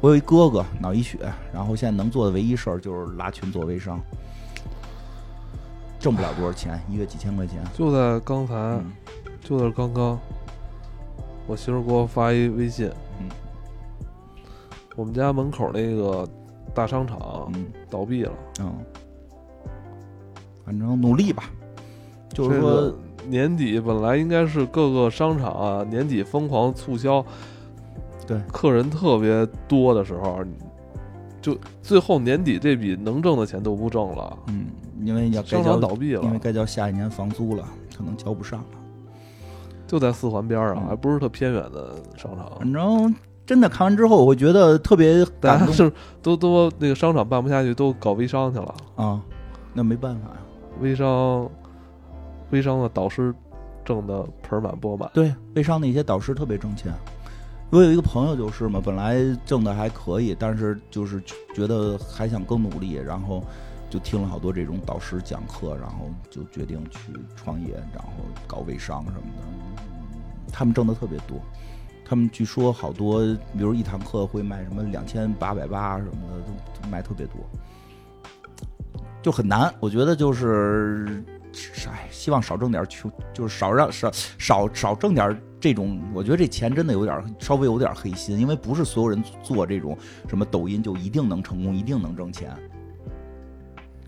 [0.00, 1.18] 我有一哥哥脑溢血，
[1.52, 4.00] 然后现在能做的唯一事儿就是拉群做微商，
[5.98, 7.60] 挣不了多少钱，一月几千块钱。
[7.74, 8.80] 就在刚才，
[9.42, 10.18] 就在刚刚，
[11.48, 12.88] 我媳妇给我发一微信，
[13.18, 13.28] 嗯，
[14.94, 16.28] 我们家门口那个
[16.72, 17.50] 大商场
[17.90, 18.72] 倒闭了，嗯，
[20.64, 21.50] 反正努力吧，
[22.28, 22.94] 就是说。
[23.26, 27.22] 年底本来应该是各个商场啊年底疯狂促销，
[28.26, 30.38] 对，客人特别多的时候，
[31.42, 34.38] 就最后年底这笔能挣的钱都不挣了。
[34.46, 34.66] 嗯，
[35.04, 38.77] 因为要商场倒闭了，因为该交下一年房租了，可能交不上了。
[39.88, 42.52] 就在四环边上，还不是特偏远的商场。
[42.60, 43.12] 反正
[43.44, 45.72] 真的看完之后，我会觉得特别感动。
[45.74, 45.90] 是
[46.22, 49.20] 都都那个商场办不下去，都搞微商去了啊？
[49.74, 50.36] 那没办法呀，
[50.80, 51.50] 微商。
[52.50, 53.34] 微商的导师
[53.84, 56.90] 挣的盆满钵满，对，微商的一些导师特别挣钱。
[57.68, 61.22] 我有一个朋友就是嘛，本来挣的还可以，但是就是
[61.54, 63.44] 觉得还想更努力，然后
[63.90, 68.12] 就听了好多这种导师讲课，然后就决定去创业，然后
[68.46, 69.82] 搞微商什么的。
[70.52, 71.40] 他们挣的特别多，
[72.04, 73.20] 他们据说好多，
[73.52, 76.12] 比如一堂课会卖什么两千八百八什么
[76.46, 77.36] 的，都卖特别多，
[79.22, 79.72] 就很难。
[79.80, 81.24] 我觉得就是。
[81.88, 85.98] 哎，希望少挣点穷，就是少让少少少挣点这种。
[86.12, 89.96] 我觉得这钱真的有点稍微有点黑心，因为不是所有人做这种
[90.28, 92.54] 什么抖音就一定能成功，一定能挣钱，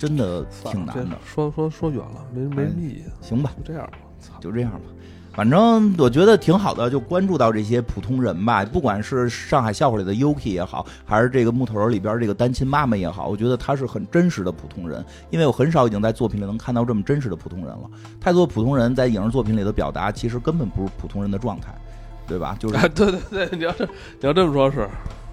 [0.01, 1.19] 真的挺难的。
[1.23, 3.03] 说说说远了，没没意义。
[3.21, 3.99] 行吧，就这样吧，
[4.41, 4.81] 就这样吧。
[5.35, 17.83] 反正我觉得挺好的，就关注到这些普通人吧，不管是上海笑话里的 Yuki 也好，还是这个木头人里边这个单亲妈妈也好，我觉得他是很真实的普通人，因为我很少已经在作品里能看到这么真实的普通人了。
[18.19, 21.73] 太多普通人在影视作品里的表达，其实根本不是普通人的状态，
[22.27, 22.57] 对吧？
[22.59, 24.89] 就是 对对对，你要这你要这么说，是，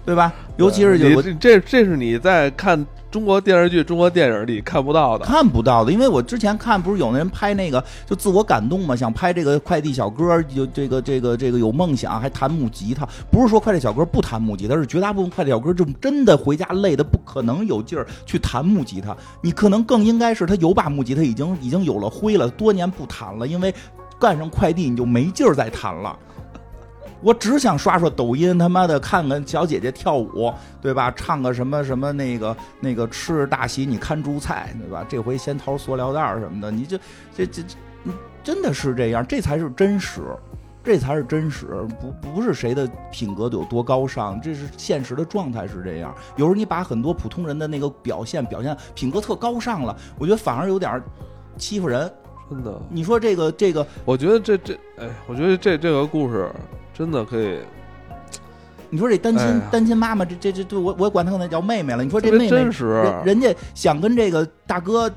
[0.08, 0.32] 对吧？
[0.56, 2.86] 尤其是你这这是你在看。
[3.10, 13.08] 中国电视剧、中国电影里看不到的，看不到的，因为我之前看不是有那人拍那个就自我感动嘛，想拍这个快递小哥，有这个这个这个有梦想，还弹木吉他。
[13.30, 19.16] 不是说快递小哥不弹木吉他，是绝大部分快递小哥就真的回家累的不可能有劲儿去弹木吉他。
[19.40, 23.74] 你可能更应该是他有把木吉他，已经已经有了灰了，多年不弹了，因为
[24.18, 26.14] 干上快递你就没劲儿再弹了。
[27.20, 31.10] 我只想刷刷抖音，他妈的看看小姐姐跳舞，对吧？
[31.10, 35.04] 唱个什么什么那个那个吃大喜你看猪菜，对吧？
[35.08, 36.96] 这回先掏塑料袋什么的，你就
[37.34, 38.12] 这这这，
[38.44, 40.22] 真的是这样，这才是真实，
[40.84, 41.66] 这才是真实，
[42.00, 46.14] 不不是谁的品格有多高尚，这是现实的状态是这样。
[46.36, 51.02] 有时候你把很多普通人的那个表现表现品格特高尚了，我觉得反而有点
[51.56, 52.10] 欺负人。
[52.48, 56.50] 真的，你说这个这个，我觉得这这，哎，我觉得这这个故事。
[56.98, 57.60] 真的可以，
[58.90, 62.02] 你说这单亲、哎单亲妈妈，这这这对我我管她可能叫妹妹了。
[62.02, 65.08] 你说这妹妹真实人人家想跟这个大哥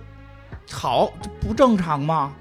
[0.69, 2.31] 好，这不正常吗？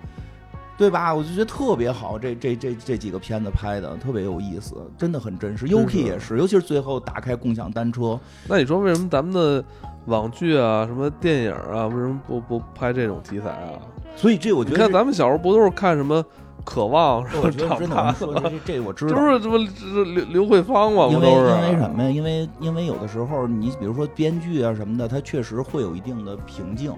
[0.76, 1.14] 对吧？
[1.14, 5.66] 我就觉得特别好，这这这这几个片子拍的特别有意思，真的很真实。
[5.66, 9.64] Yuki 也是，尤其是最后打开共享单车，那你说为什么咱们的
[10.04, 13.80] 网剧啊、什么电影啊，为什么不不拍这种题材啊？
[14.16, 14.92] 所以这我觉得是。
[14.92, 16.22] 咱们小时候不都是看什么
[16.64, 21.30] 《渴望》什我觉得真的，我大们说这这我知道，就是这刘刘慧芳嘛，因为？
[21.30, 22.10] 因为什么呀？
[22.10, 26.92] 因为因为有的时候你比如说编剧啊什么的，他确实会有一定的瓶颈，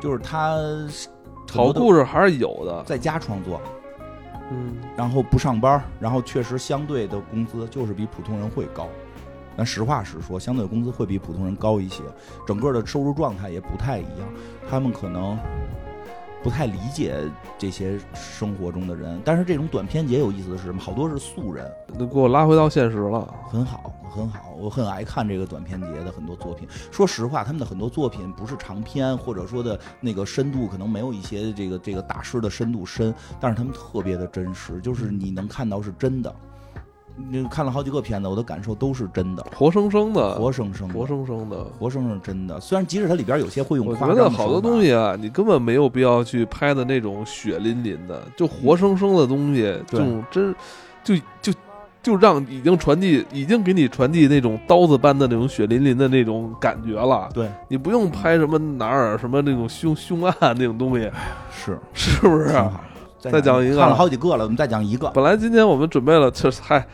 [0.00, 0.58] 就是他
[1.50, 3.60] 好故事还是有的，在家创作，
[4.50, 8.88] 嗯，然后不上班，然后确实相对的工资就是比普通人会高。
[9.56, 12.02] 咱实话实说，相对工资会比普通人高一些，
[12.44, 14.28] 整个的收入状态也不太一样。
[14.68, 15.38] 他们可能
[16.44, 17.16] 不太理解
[17.56, 20.78] 这些生活中的人，但是这种短片节有意思的是什么？
[20.78, 23.34] 好多是素人，都给我拉回到现实了。
[23.50, 26.68] 很好，很好，我很爱看这个短片节的很多作品。
[26.92, 36.36] 说实话，他们的很多作品不是长篇，或者说的那个深度可能没有一些这个这个大师的深度深，但是他们特别的真实，就是你能看到是真的。
[37.16, 41.64] 你看了好几个片子，我的感受都是真的，活生生的，活生生的，活生生的。
[41.78, 42.58] 活生生真的。
[42.58, 50.54] 虽然即使它里边有些会用我夸张的觉得好多东西啊，你根本没有必要去拍的那种血淋淋的，就活生生的东西，这种真
[51.04, 51.52] 就就
[52.02, 57.28] 就让已经传递，已经给你传递那种刀子般的那种血淋淋的那种感觉了。
[57.32, 61.08] 对你不用拍什么哪儿什么那种凶凶案那种东西，
[61.52, 62.52] 是是不是。
[63.18, 65.08] 再讲一个看了好几个了，我们再讲一个。
[65.14, 66.86] 本来今天我们准备了，就是嗨，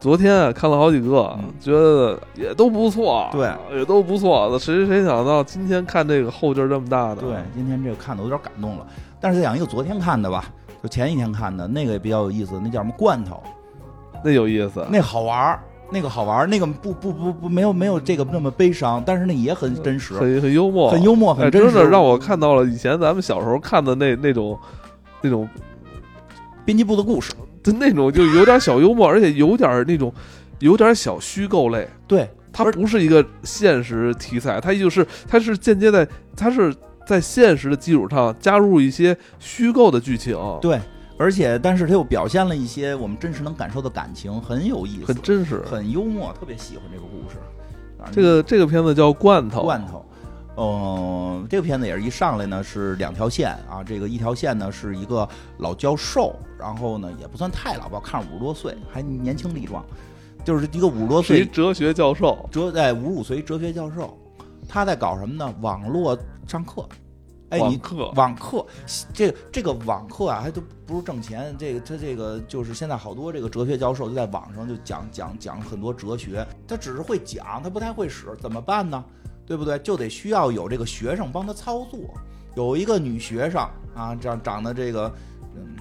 [0.00, 4.58] 昨天啊看了好几个，嗯觉得也都不错，对，也都不错。
[4.58, 7.20] 谁谁想到今天看这个后劲儿这么大的？
[7.20, 8.86] 对，今天这个看的我有点感动了。
[9.20, 10.46] 但是再讲一个昨天看的吧，
[10.82, 13.42] 就前一天看的那个也比较有意思，那叫什么罐头？
[14.24, 14.86] 那有意思。
[14.90, 21.72] 那好玩儿，那个好玩儿，那个不不不不没有没有这个那么悲伤，但是那也很真实，很很幽默，很幽默，哎，很真实。
[21.72, 24.58] 真的让我看到了以前咱们小时候看的那那种
[25.20, 25.46] 那种
[26.64, 30.12] 编辑部的故事，就那种就有点小幽默，而且有点那种
[30.58, 31.88] 有点小虚构类。
[32.06, 36.06] 对它不是一个现实题材，它就是它是间接在
[36.36, 36.74] 它是
[37.06, 40.80] 在现实的基础上加入一些虚构的剧情，对，
[41.16, 45.62] 而且但是它又表现了一些我们真实能感受的感情，很有意思，很真实。
[45.62, 47.36] 很幽默，特别喜欢这个故事。
[48.02, 50.04] 啊这个这个片子叫《罐头》，罐头。
[50.56, 55.26] 嗯，这个片子也是一上来呢是两条线啊，这个一条线呢是一个
[55.58, 59.84] 老教授，然后呢也不算太老吧，看着五十多岁，还年轻力壮，
[60.44, 64.18] 就是一个五十多岁一哲学教授，哲在五十五岁哲学教授，
[64.68, 65.54] 他在搞什么呢？
[65.60, 66.86] 网络上课。
[67.50, 68.66] 哎，你网课网课，
[69.12, 71.52] 这这个网课啊，还都不是挣钱。
[71.58, 79.04] 这个他这个就是现在好多这个哲学教授就在网上就讲讲讲很多哲学，他只是会讲，他不太会使，怎么办呢？
[79.50, 79.76] 对不对？
[79.80, 81.98] 就得需要有这个学生帮他操作。
[82.54, 83.60] 有一个女学生
[83.96, 85.12] 啊，这样长得这个，
[85.56, 85.74] 嗯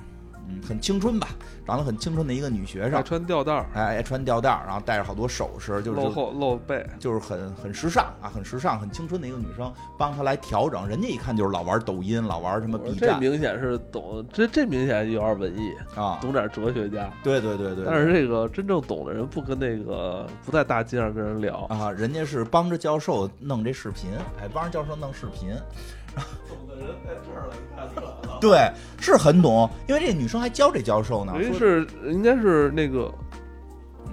[0.49, 1.27] 嗯，很青春吧，
[1.65, 10.87] 长得很青春的一个女学生爱生，穿吊带儿，哎，爱穿吊带儿，然后带着好多首饰，就是露后露背，就是很很时尚啊，很时尚、很青春的一个女生，帮她来调整。
[10.87, 17.11] 人家一看就是老玩抖音、老玩什么 B 这站明显是懂，这这明显有点文艺，啊，懂点哲学家。
[17.23, 17.85] 对对对对。
[17.85, 24.09] 但是这个真正懂的人不跟那个不在大街上跟人聊，啊，人家是帮着教授弄这视频，
[24.41, 25.53] 哎，帮着教授弄视频，
[26.47, 29.69] 懂的人在这儿了，你看这对，是很懂。
[29.87, 33.13] 因为这女生还教这教授呢，人家是应该是那个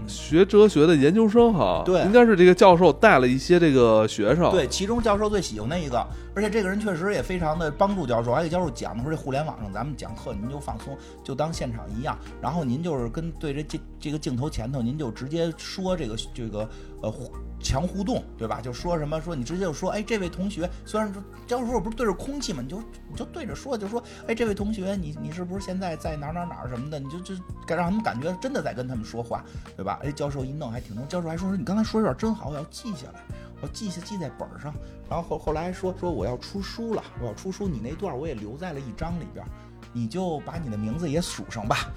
[0.06, 2.00] 学哲学的研究生哈，对。
[2.02, 6.04] 应该是这个教授带了一些这个学生，对，其中教授最喜欢的一个，
[6.36, 16.68] 而且这个人确实也非常的帮助教授，还给教授讲的说这互联网上咱们讲课，您就放松，就当现场一样，然后您就是跟对着这这个镜头前头，您就直接说这个这个
[17.00, 17.10] 呃
[17.58, 18.60] 强互动，对吧？
[18.60, 22.78] 就说什么说你直接就说，哎，这位同学，虽然说教授不是对着空气嘛，你就
[23.08, 27.00] 你就对着说，就说，哎，这位同学，你你是不是现在在哪儿哪儿哪儿什么的？
[27.00, 27.34] 你就就
[27.66, 29.42] 让他们感觉真的在跟他们说话，
[29.74, 29.98] 对吧？
[30.02, 33.22] 哎，教授一弄还挺能，教授还说你刚才说有点真好，我要记下来。
[33.66, 34.72] 我记下记在本上，
[35.10, 39.44] 然后后后来说说我要出书了，我要出书，你那段我也留在了一章里边，
[39.92, 41.90] 你就把你的名字也署上吧，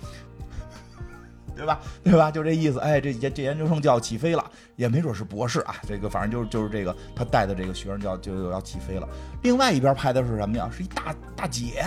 [1.55, 1.80] 对吧？
[2.03, 2.32] 对吧？
[2.32, 2.80] 就这意思。
[2.80, 4.43] 哎，这研这研究生就要起飞了，
[4.78, 5.76] 也没准是博士啊。
[5.88, 9.07] 这个反正就是就是这个他带的这个学生就要就要起飞了。
[9.43, 10.67] 另外一边拍的是什么呀？
[10.76, 11.86] 是一大大姐。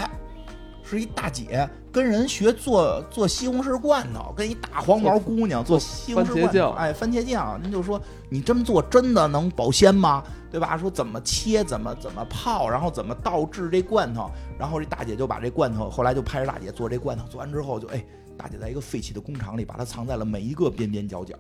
[0.97, 10.23] 是一大姐跟人学做做西红柿罐头，跟一大黄毛姑娘做西红柿罐头，哎，番茄酱，您就说你这么做真的能保鲜吗？
[10.51, 10.77] 对吧？
[10.77, 18.05] 说怎么切，怎么怎么泡，然后怎么倒置这罐头，然后这大姐就把这罐头，后来就拍着大姐做这罐头，做完之后就哎，
[18.37, 21.35] 大姐在一个废弃的工厂里把它藏在了每一个边边角角，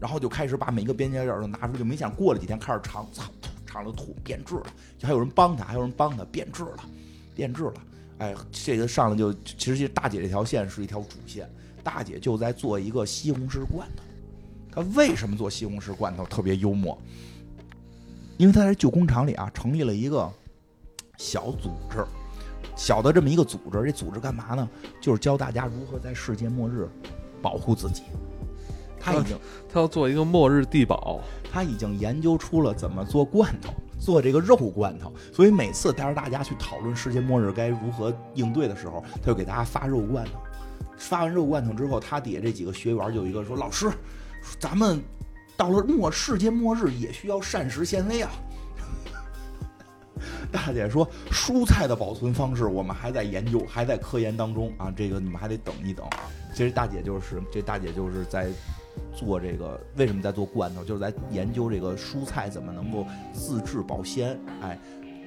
[0.00, 3.22] 然后就开始把每一个边角角都拿出来，就没想过了几天开始尝，操，
[3.64, 4.66] 尝了吐变质了，
[4.98, 6.78] 就还有人帮他，还有人帮他变质了，
[7.36, 7.74] 变质了。
[8.18, 11.48] 哎，这个上来就其实大姐这条线是一条主线，
[11.82, 14.02] 大姐就在做一个西红柿罐头。
[14.70, 16.96] 她为什么做西红柿罐头特别幽默？
[18.36, 20.30] 因为她在旧工厂里啊，成立了一个
[21.16, 22.04] 小组织，
[22.76, 23.82] 小的这么一个组织。
[23.84, 24.68] 这组织干嘛呢？
[25.00, 26.88] 就是教大家如何在世界末日
[27.40, 28.02] 保护自己。
[29.00, 29.38] 他已经，
[29.72, 31.20] 他要做一个末日地堡。
[31.50, 35.12] 他已经研究出了怎么做罐头，做这个肉罐头。
[35.32, 40.32] 所以每次带着大家去讨论世界末日该如何应对的时候，他就给大家发肉罐头。
[40.96, 43.90] 发完肉罐头之后，他底下这几个学员就有一个说：“老师，
[44.58, 45.00] 咱们
[45.56, 48.30] 到了末世界末日也需要膳食纤维啊。”
[50.50, 56.18] 大姐说：“蔬菜的保存方式我们还在研究，还在科研当中啊，这个你们还得等一等啊。”
[56.52, 58.50] 其实大姐就是这大姐就是在。
[59.12, 60.84] 做这个为什么在做罐头？
[60.84, 64.38] 就是在研究这个蔬菜怎么能够自制保鲜。
[64.60, 64.78] 哎，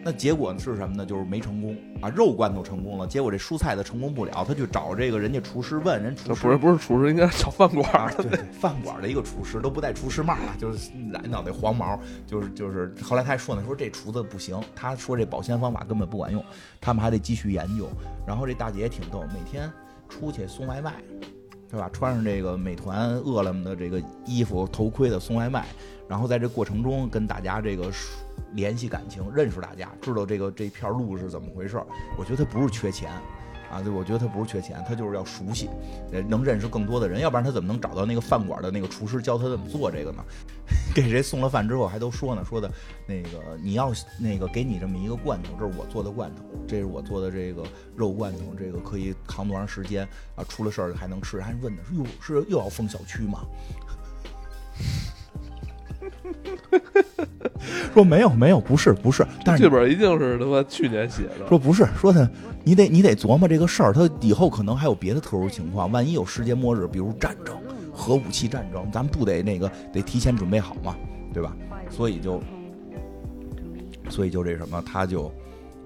[0.03, 1.05] 那结果是什么呢？
[1.05, 2.09] 就是没成功啊。
[2.09, 4.43] 肉罐头成功了，结果这蔬菜的成功不了。
[4.47, 12.93] 他去找这个人家厨师问人厨师，不是不是厨师，应该找饭馆对，饭馆的一个厨师都不戴厨师帽啊，就是染脑袋黄毛，就是就是。
[13.01, 16.43] 后来他还说呢，说这厨子不行，他说这保鲜方法根本不管用，
[16.79, 17.87] 他们还得继续研究。
[18.25, 19.71] 然后这大姐也挺逗，每天
[20.09, 20.93] 出去送外卖。
[21.71, 21.89] 对吧？
[21.93, 25.65] 穿上这个美团、饿了么的这个衣服、头盔的送外卖，
[26.07, 27.89] 然后在这过程中跟大家这个
[28.53, 31.81] 联系感情，认识大家，知道这个这片路是怎么回事
[32.17, 33.09] 我觉得他不是缺钱。
[33.71, 35.69] 啊，对，我觉得他不是缺钱，他就是要熟悉，
[36.27, 40.21] 能认识更多的人，要不然他怎么能找到那个饭馆的那个厨师教他怎么做这个呢？
[40.93, 42.69] 给谁送了饭之后还都说呢，说的
[43.05, 47.63] 那个你要那个给你这么一个罐头，这是我做的罐头，这是我做的这个
[47.95, 50.43] 肉罐头，这个可以扛多长时间啊？
[50.49, 51.39] 出了事儿还能吃？
[51.39, 53.39] 还问呢，说哟是又要封小区吗？
[57.93, 61.47] 说没有没有，不是不是，但是剧本一定是他妈去年写的。
[61.47, 62.27] 说不是，说他
[62.63, 67.55] 你得你得琢磨这个事儿，他以后可能还有别的特殊情况，万一有世界末日，比如战争、
[67.91, 70.95] 核武器战争，咱不得那个得提前准备好嘛，
[71.33, 71.55] 对吧？
[71.89, 72.41] 所以就
[74.09, 75.31] 所以就这什么，他就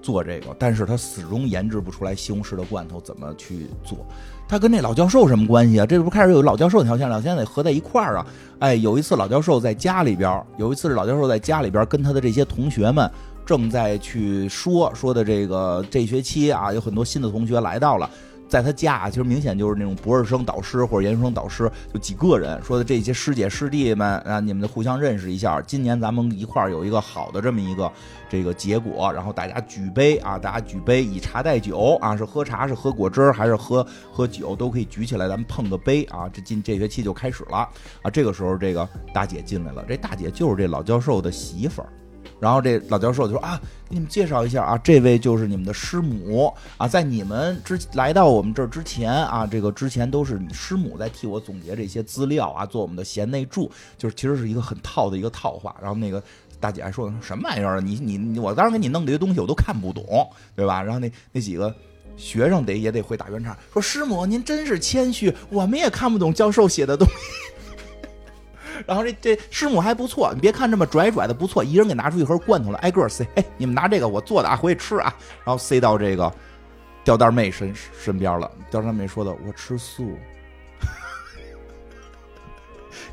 [0.00, 4.06] 做这个，但是他始终研制不出来西红柿的罐头怎么去做。
[4.48, 5.86] 他跟那老教授什么关系啊？
[5.86, 8.26] 这不开始有老教授那条线，两线得合在一块儿啊！
[8.60, 13.10] 哎，有一次老教授在家里边，有一次是老教授在家里边跟他的这些同学们
[13.44, 18.08] 正在去说说的这个这学期啊，有很多新的同学来到了。
[18.48, 25.60] 在他家，其实明显就是那种博士生导师或者研究生导师，就几个人说的这些师姐师弟们啊，你们互相认识一下。
[25.60, 27.90] 今年咱们一块儿有一个好的这么一个
[28.28, 36.28] 这个结果，然后大家举杯啊，大家举杯以茶代酒啊，是喝茶是喝果汁还是喝喝酒都可以举起来，咱们碰个杯啊。
[36.32, 37.68] 这今这学期就开始了
[38.02, 38.10] 啊。
[38.10, 41.88] 这个时候，这个大姐进来了，这大姐就是这老教授的媳妇儿。
[42.38, 43.58] 然后这老教授就说啊，
[43.88, 55.74] 给你们介绍一下啊，这位就是你们的师母啊，在你们之来到我们这儿之前啊，这个之前都是你师母在替我总结这些资料啊，做我们的贤内助，就是其实是一个很套的一个套话。
[55.80, 56.22] 然后那个
[56.60, 57.80] 大姐还说什么玩意儿？
[57.80, 60.04] 你你我当时给你弄这些东西我都看不懂，
[60.54, 60.82] 对吧？
[60.82, 61.74] 然后那那几个
[62.18, 67.14] 学生得也得会打圆场，说师母您真是谦虚，我们也看不懂教授写的东西。
[68.84, 73.24] 然后这这师母还不错，你别看这么拽拽的不错，一人给拿出一盒罐头来，挨个塞。
[73.36, 75.14] 哎，你们拿这个我做的啊，回去吃啊。
[75.44, 76.32] 然后塞到这个
[77.04, 78.50] 吊带妹身身边了。
[78.70, 80.18] 吊带妹说的：“我吃素。”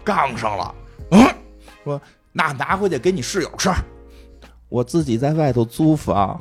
[0.03, 0.75] 杠上了。
[1.11, 1.27] 嗯，
[1.83, 2.01] 说
[2.31, 3.69] 那拿回去给你室友吃。
[4.69, 6.37] 我自己在外头租房，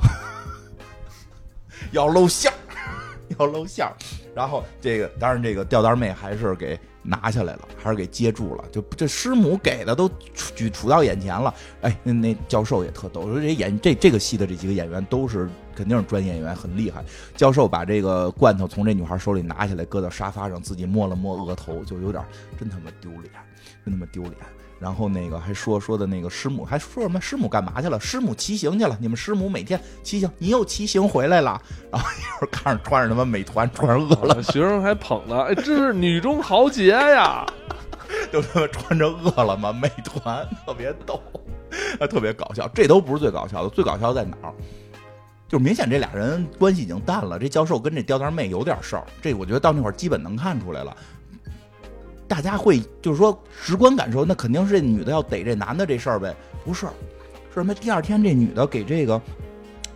[1.91, 2.51] 要露馅
[3.37, 3.87] 要露馅
[4.35, 6.77] 然后这个当然这个吊带妹还是给。
[7.03, 8.63] 拿下来了，还是给接住了？
[8.71, 10.09] 就这师母给的都
[10.55, 11.53] 举杵到眼前了。
[11.81, 17.03] 哎，那那教授也特逗，说这演这这个戏的这几个演员都是肯定是专业演员，很厉害。
[17.35, 22.23] 教授把这个罐头从这女孩手里拿下来，搁到沙发上，自己摸了摸额头，就有点
[22.57, 23.31] 真他妈丢脸，
[23.85, 24.35] 真他妈丢脸。
[24.83, 27.97] 然后那个还说说的那个师母还说什么师母干嘛去了？
[28.01, 28.97] 师母骑行去了。
[28.99, 31.61] 你们师母每天骑行，你又骑行回来了。
[31.89, 35.41] 然后一会儿看着穿着他妈美团，穿着饿了，学生还捧呢。
[35.43, 37.45] 哎，这是女中豪杰呀！
[38.29, 41.21] 就他妈穿着饿了么，美团特别逗，
[41.97, 42.67] 啊，特别搞笑。
[42.73, 44.53] 这都不是最搞笑的，最搞笑在哪儿？
[45.47, 47.39] 就明显这俩人关系已经淡了。
[47.39, 50.97] 这教授跟这吊带妹有点事儿，这我觉得到那会儿基本能看出来了。
[52.27, 56.35] 大家会就是说直观感受，那肯定是这女的要逮这男的这事儿呗？
[56.65, 56.87] 不是，
[57.49, 57.73] 是什么？
[57.73, 59.21] 第二天这女的给这个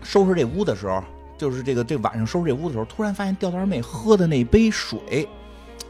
[0.03, 1.03] 收拾这屋的时候，
[1.37, 5.27] 就是这个这晚上收拾这屋的时候，突然发现吊带妹喝的那杯水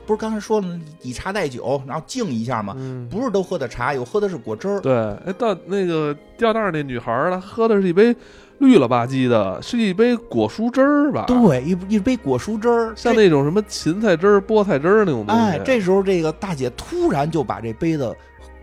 [0.05, 2.73] 不是刚才说了以茶代酒，然后敬一下吗？
[2.77, 4.79] 嗯，不是都喝的茶，有喝的是果汁儿。
[4.79, 4.93] 对，
[5.25, 8.15] 哎，到那个吊带那女孩儿，她喝的是一杯
[8.59, 15.41] 绿了吧唧的，是一杯果蔬汁儿吧？，对，一一杯果蔬汁儿，像那种什么芹菜汁儿、菠菜汁儿那种东西。
[15.41, 18.15] 哎，这时候这个大姐突然就把这杯子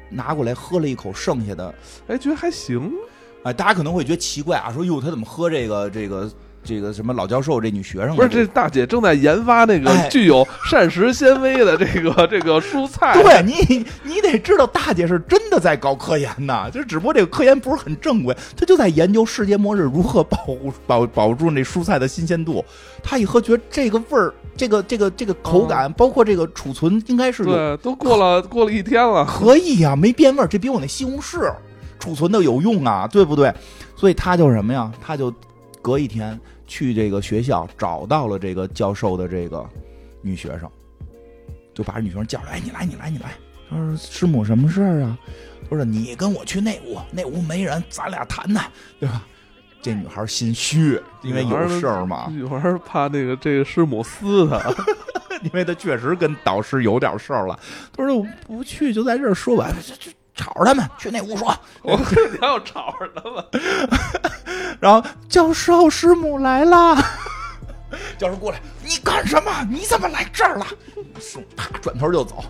[0.08, 1.74] 拿过来喝了一口，剩下的，
[2.08, 2.92] 哎，觉得还行。
[3.44, 6.30] 哎，大家可能会觉得奇怪啊，说哟，她怎么喝这个这个
[6.64, 8.16] 这个什么老教授这女学生啊？
[8.16, 13.12] 不是，这大姐正在研发那个哎具有膳食纤维的这个 这个蔬菜。
[13.22, 22.64] 对你，你得知道，大姐是真的在搞科研呐，就是只不过这个科研不是很正规，她就在研究世界末日如何保护保保住那蔬菜的新鲜度。
[23.02, 29.24] 她一喝，觉得这个味儿，这个这个这个口感，包括这个储存，应该是对，都过了过了一天了。
[29.26, 31.52] 可以呀、没变味儿，这比我那西红柿
[31.98, 33.52] 储存的有用啊，对不对？
[33.94, 34.90] 所以她就什么呀？
[35.04, 35.32] 她就
[35.82, 39.68] 隔一天去这个学校找到了这个教授的这个
[40.22, 40.70] 女学生，
[41.74, 43.34] 就把这女学生叫来，哎，你来，你来，你来。
[43.70, 45.18] 他说：“师母，什么事儿啊？”
[45.68, 49.26] 他说：“你跟我去那屋，那屋没人，咱俩谈谈，对吧？”
[49.80, 54.60] 这女孩心虚，因为有事儿嘛， 女孩怕那个这个师母撕她。
[55.42, 57.58] 因为她 确实跟导师有点事儿了。
[57.94, 63.44] 他说：“我不去，就在这儿说吧，这这吵着他们，去那屋说。”我你还要吵着他们？
[64.80, 66.96] 然后教授师母来了，
[68.18, 69.50] 教授过来，你干什么？
[69.70, 70.66] 你怎么来这儿了？
[71.56, 72.44] 啪转头就走，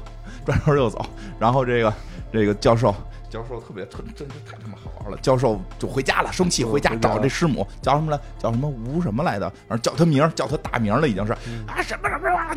[0.45, 1.05] 转头就走。
[1.39, 1.93] 然后这个
[2.33, 2.95] 这个教授，
[3.31, 5.19] 教授特别特真是太他妈好玩了。
[5.19, 8.19] 教授就回家了，生气回家找这师母，叫什么来？
[8.39, 9.49] 叫什么吴什么来的？
[9.69, 11.33] 反正叫他名儿，叫他大名了，已经是
[11.67, 12.57] 啊什么什么什么。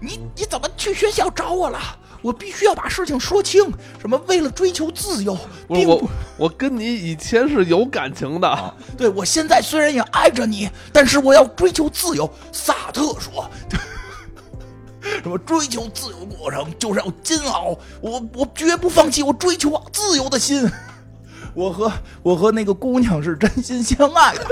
[0.00, 1.78] 你你怎么去学校找我了？
[2.22, 3.62] 我必须要把事情说清。
[4.00, 5.36] 什么为了追求自由，
[5.68, 8.48] 并不我我我跟你以前是有感情的。
[8.48, 12.28] 啊，对我现在虽然也爱着你，但是我要追求自由。
[12.52, 13.48] 萨特说，
[15.22, 20.70] 什么追求自由过程就是要煎熬，我我绝不放弃我追求自由的心。
[21.54, 21.90] 我和
[22.22, 24.46] 我和那个姑娘是真心相爱的。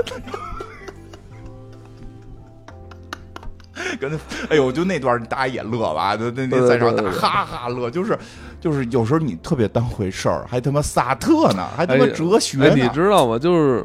[4.00, 4.18] 跟那，
[4.50, 8.18] 哎呦，就那段大家也乐吧，那那那在场大家哈哈乐，就是
[8.60, 13.38] 就是有时候你特别当回事儿，还他妈萨特呢，还他妈哎哲学呢，哎，你知道吗？
[13.38, 13.84] 就是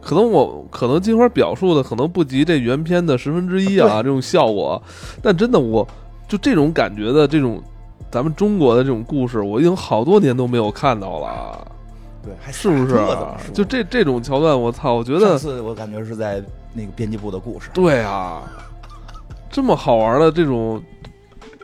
[0.00, 4.80] 可能我可能金花表述的可能不及这原片的十分之一啊，这种效果。
[5.22, 5.86] 但真的，我
[6.26, 7.62] 就这种感觉的这种
[8.10, 11.72] 咱们中国的这种故事，我已经好多年都没有看到了，
[12.22, 12.96] 对，还是不是？
[13.52, 18.42] 就这这种桥段，我操，我觉上得次我感觉是在那个编辑部的故事，对啊，
[19.50, 20.82] 这么好玩的这种。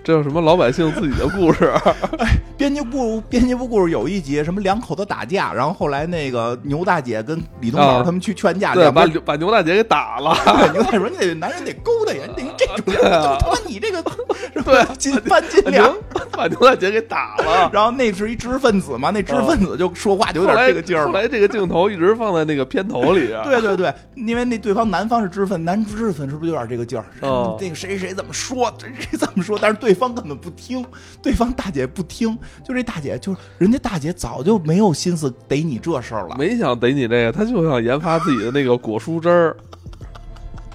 [0.04, 0.38] 这叫什么？
[0.42, 1.72] 老百姓自己的故事，
[2.58, 10.36] 编辑部编辑部故事有一集什么两口子打架，然后后来那个牛大姐跟李东宝啊他们去劝架，对，把把牛大姐给打了。
[10.44, 13.00] 对牛大姐说你得男人得勾搭呀，你得用这种就
[13.40, 13.98] 他妈你这个
[14.52, 16.02] 是吧对金半斤把两牛。
[16.36, 17.70] 把牛大姐给打了。
[17.72, 21.06] 然后那是一知识分子嘛，那知识分子就说话就有点这个劲儿。
[21.06, 23.42] 后来这个镜头一直放在那个片头里啊。
[23.44, 27.04] 对对对，因为那对方男方是知识分子，男知识分子是不是有点这个劲儿？
[27.20, 30.84] 哦这个谁谁怎么说，这谁怎么说，但是对方根本不听，
[31.22, 36.36] 对方大姐不听，就这大姐就是人家大姐早就没有心思逮你这事儿了。
[36.38, 39.56] 没想逮你这个，她就想研发自己的那个果蔬汁儿。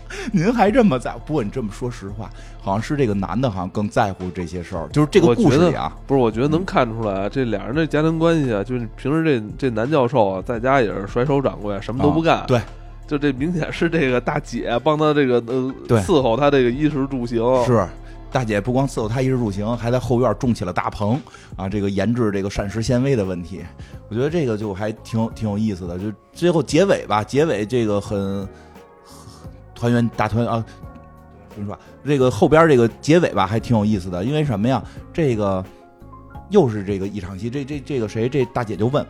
[0.33, 1.19] 您还这么在乎？
[1.25, 2.29] 不过你这么说实话，
[2.61, 4.87] 好像是这个男的，好像更在乎这些事儿。
[4.91, 12.39] 就是这个故事里啊，不是，我觉得能看出来，这俩人的家庭关系啊，就是平时这这男教授啊，在家也是甩手掌柜，什么都不干。
[12.39, 12.59] 啊对，
[13.07, 17.39] 就这明显是这个大姐帮他这个呃对伺候他这个衣食住行。
[17.63, 17.87] 是
[18.31, 21.19] 大姐不光伺候他衣食住行，还在后院种起了大棚
[21.55, 23.65] 啊，这个研制这个膳食纤维的问题。
[24.07, 25.97] 我觉得这个就还挺挺有意思的。
[25.97, 28.47] 就最后结尾吧，结尾这个很
[29.73, 30.63] 团圆大团圆啊，
[31.55, 31.79] 怎么说？
[32.05, 34.83] 这个后边这个结尾吧，还挺有意思的，因为什么呀？
[35.11, 35.65] 这个
[36.49, 38.29] 又是这个一场戏，这这这个谁？
[38.29, 39.05] 这大姐就问，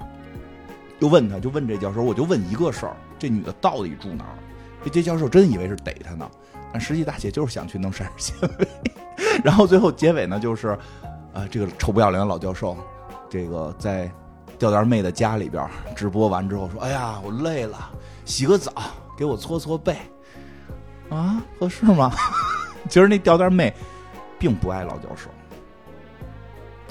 [1.00, 4.36] 就问他，就问这教授，我就问一个事儿：这女的到底住哪儿？
[4.82, 6.30] 这这教授真以为是逮他呢，
[6.72, 8.68] 但实际大姐就是想去弄膳食纤维。
[9.44, 10.78] 然后最后结尾呢，就是，
[11.34, 12.78] 呃，这个臭不要脸的老教授，
[13.30, 14.10] 这个在
[14.58, 15.66] 吊带妹的家里边
[15.96, 17.90] 直播完之后说：“哎呀，我累了，
[18.26, 18.72] 洗个澡，
[19.18, 19.96] 给我搓搓背。”
[21.10, 22.12] 啊，合适吗？
[22.90, 23.74] 其实那吊带妹
[24.38, 25.30] 并不爱老教授，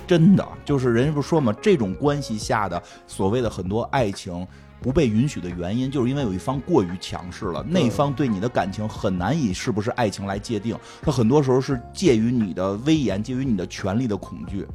[0.09, 4.45] 真的就是人家不说嘛，这种关系下的所谓的很多爱情
[4.81, 14.67] 不被允许的原因，就是因为有一方过于强势了，那方对你的感情很难以是不是爱情来界定，它很多时候是介于你的威严，介于你的权力的恐惧，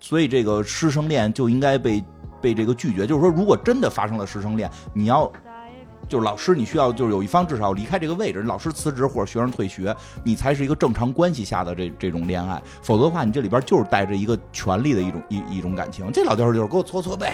[0.00, 2.02] 所以这个师生恋就应该被
[2.40, 3.06] 被这个拒绝。
[3.06, 5.30] 就是说，如果真的发生了师生恋，你要
[6.08, 12.62] 就是老师，你需要就是有一方至少离开这个位置，老师辞职或者学生退学，你才是一个正常关系下的这这种恋爱。
[12.82, 16.10] 否则的话，你这里边就是带着一个权利的一种一一种感情。
[16.12, 17.28] 这老教授就是给我搓搓背，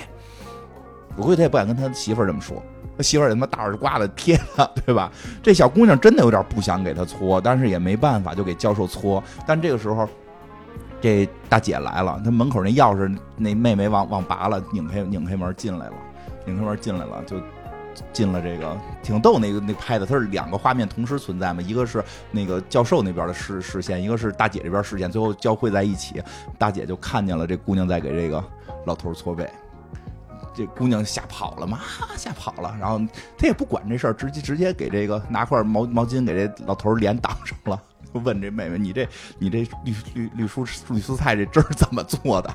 [1.17, 2.63] 我估计他也不敢跟他媳妇儿这么说，
[2.97, 5.11] 他媳妇儿他妈大耳刮子贴他，对吧？
[5.43, 9.23] 这小姑娘真的有点不想给他搓，但是也没办法，就给教授搓。
[9.47, 10.09] 但这个时候，
[11.01, 15.95] 这大姐来了，她门口那钥匙，那妹妹忘忘拔了，拧开拧开门进来了，
[16.47, 17.37] 拧开门进来了，就
[18.13, 19.39] 进了这个挺逗。
[19.39, 21.63] 那个那拍的，它是两个画面同时存在嘛？
[21.63, 26.23] 一个是那个教授那边的视视线，一个是大姐这边视线，最后交汇在一起，
[26.59, 28.43] 大姐就看见了这姑娘在给这个
[28.87, 29.49] 老头搓背。
[30.53, 31.79] 这姑娘吓跑了嘛，
[32.17, 32.99] 吓跑了，然后
[33.39, 37.81] 她也不管这事儿，直接直接给这个拿块毛毛巾给这老头脸挡上了，
[38.13, 39.09] 问这妹妹：“你这
[39.39, 42.53] 你这绿绿绿蔬绿蔬菜这汁儿怎么做的？”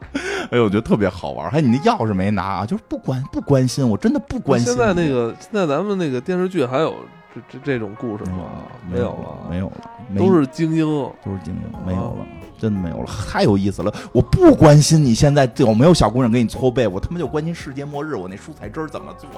[0.50, 1.50] 哎呦，我觉得特别好玩。
[1.50, 2.66] 还你那钥匙没拿啊？
[2.66, 4.68] 就是不关不关心，我真的不关心。
[4.72, 6.94] 现在那个现在咱们那个电视剧还有
[7.34, 8.44] 这这这种故事吗？
[8.90, 10.86] 没有了，没有了，都是精英，
[11.24, 12.26] 都是精英，没有了。
[12.58, 13.92] 真的没有了，太有意思了！
[14.12, 19.28] 我不关心你现在有没有小姑娘给你搓背，我他妈就关心世界末日，我那蔬菜汁儿怎么做。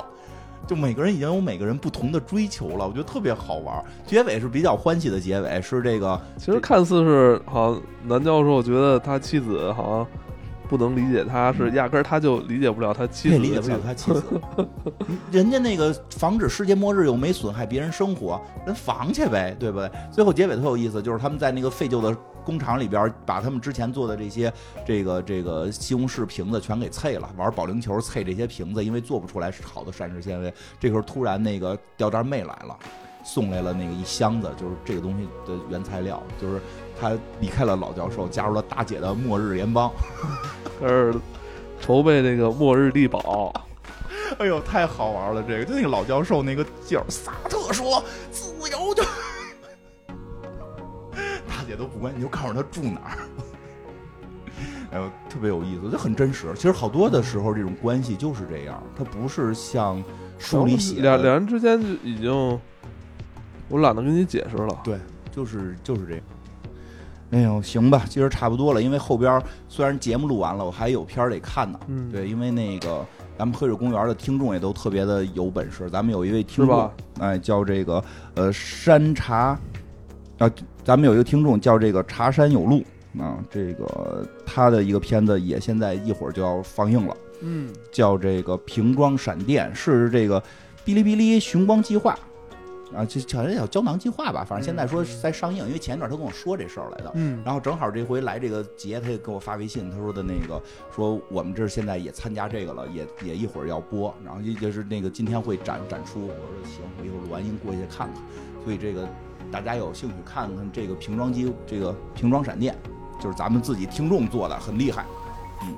[0.69, 3.85] 就每个人已经有每个人不同的追求了，我觉得特别好玩。
[4.07, 6.21] 结尾是比较欢喜的结尾，是这个。
[6.37, 10.07] 其实看似是好像男教授觉得他妻子好像
[10.69, 14.23] 不能理解他，是压根儿他就理解不了他妻子，理解不了他妻子。
[15.33, 19.91] 人家那个防止世界末日又没损害别人生活，人防去呗，对不对？
[20.13, 22.17] 最后结尾特有意思，就是他们在那个废旧的。
[22.45, 24.51] 工厂里边把他们之前做的这些
[24.87, 30.55] 这个这个西红柿瓶子全给碎了，玩保龄球碎这些瓶子，因为做不出来好的膳食纤维。
[30.81, 32.79] 这时候突然那个吊带妹来了，
[33.25, 36.61] 送来了那个一箱子，就是这个东西的原材料，就是
[37.01, 39.91] 他离开了老教授，加入了大姐的末日联邦，
[40.81, 41.15] 开始
[41.81, 43.53] 筹备这个末日地堡。
[44.39, 45.43] 哎呦，太好玩了！
[45.43, 49.03] 这个就那个老教授那个劲儿，萨特说自由就。
[51.69, 53.19] 也都不关，你就告诉他住哪儿，
[54.91, 56.51] 哎呦，特别有意思，就很真实。
[56.55, 60.03] 其实好多的时候，这种关系就是这样，它不是像
[60.39, 62.61] 书里写两两人之间就已经，
[63.69, 64.81] 我懒得跟你解释了。
[64.83, 64.99] 对，
[65.31, 66.23] 就是就是这样。
[67.31, 71.79] 哎呦，行吧，今儿差不多了，因为后边虽然节目录完了，我还有片儿得看呢。
[71.87, 73.05] 嗯，对，因为那个
[73.37, 78.03] 咱们黑水公园的听众也都特别的有本事，咱们有一位听众，哎，叫这个
[78.35, 79.59] 呃山茶
[80.39, 80.51] 啊。
[80.83, 82.83] 咱们有一个听众叫这个茶山有路
[83.19, 90.41] 啊，这个他的一个片子也现在一会儿就要放映了，嗯，叫这个瓶装闪电，是这个
[90.87, 92.19] 哔哩哔哩寻光计划
[92.95, 100.61] 啊，就好像叫胶囊计划吧，反正现在说在上映，因为前一段他跟我说这事儿来的，嗯，然后正好这回来这个节，他也给我发微信，他说的那个
[100.95, 108.23] 说我们这现在也参加这个了，也也一会儿要播，然后就是那个今天会展展出，我说行，我一会儿录完音过去看看，
[108.65, 109.09] 所以这个。
[109.51, 112.77] 大家有兴趣看看这个瓶装机，这个瓶装闪电，
[113.19, 115.07] 就是咱们自己听众做的，很厉害，
[115.63, 115.75] 嗯，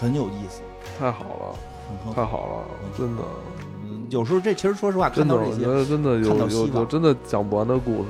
[0.00, 0.62] 很有意思，
[0.98, 2.64] 太好了，太好了，
[2.98, 3.22] 真的。
[4.10, 8.08] 有时候这其实说实话，看到这些，真的有有有真的讲不完的故事。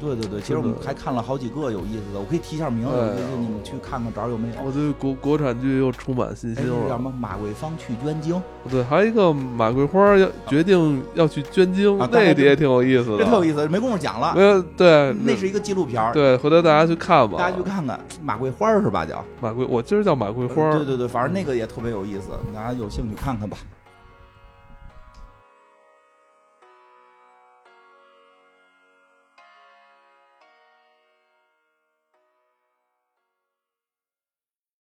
[0.00, 2.92] 对对对，其实我们还看了好几个有意思的，我可以提一下名字，
[3.38, 4.54] 你们去看看找有没有。
[4.62, 6.88] 我对国国产剧又充满信心了。
[6.90, 7.10] 叫什么？
[7.18, 8.42] 马桂芳去捐精。
[8.70, 13.18] 对，还有一个马桂花要决定要去捐精，那也挺有意思的。
[13.18, 14.34] 这特有意思，没工夫讲了。
[14.36, 16.12] 没有，对，那是一个纪录片。
[16.12, 17.38] 对，回头大家去看吧。
[17.38, 19.06] 大家去看看马桂花是吧？
[19.06, 20.70] 叫马桂，我今儿叫马桂花。
[20.72, 23.56] 对对对，反正那个也特别有意思，大家有兴趣看看吧。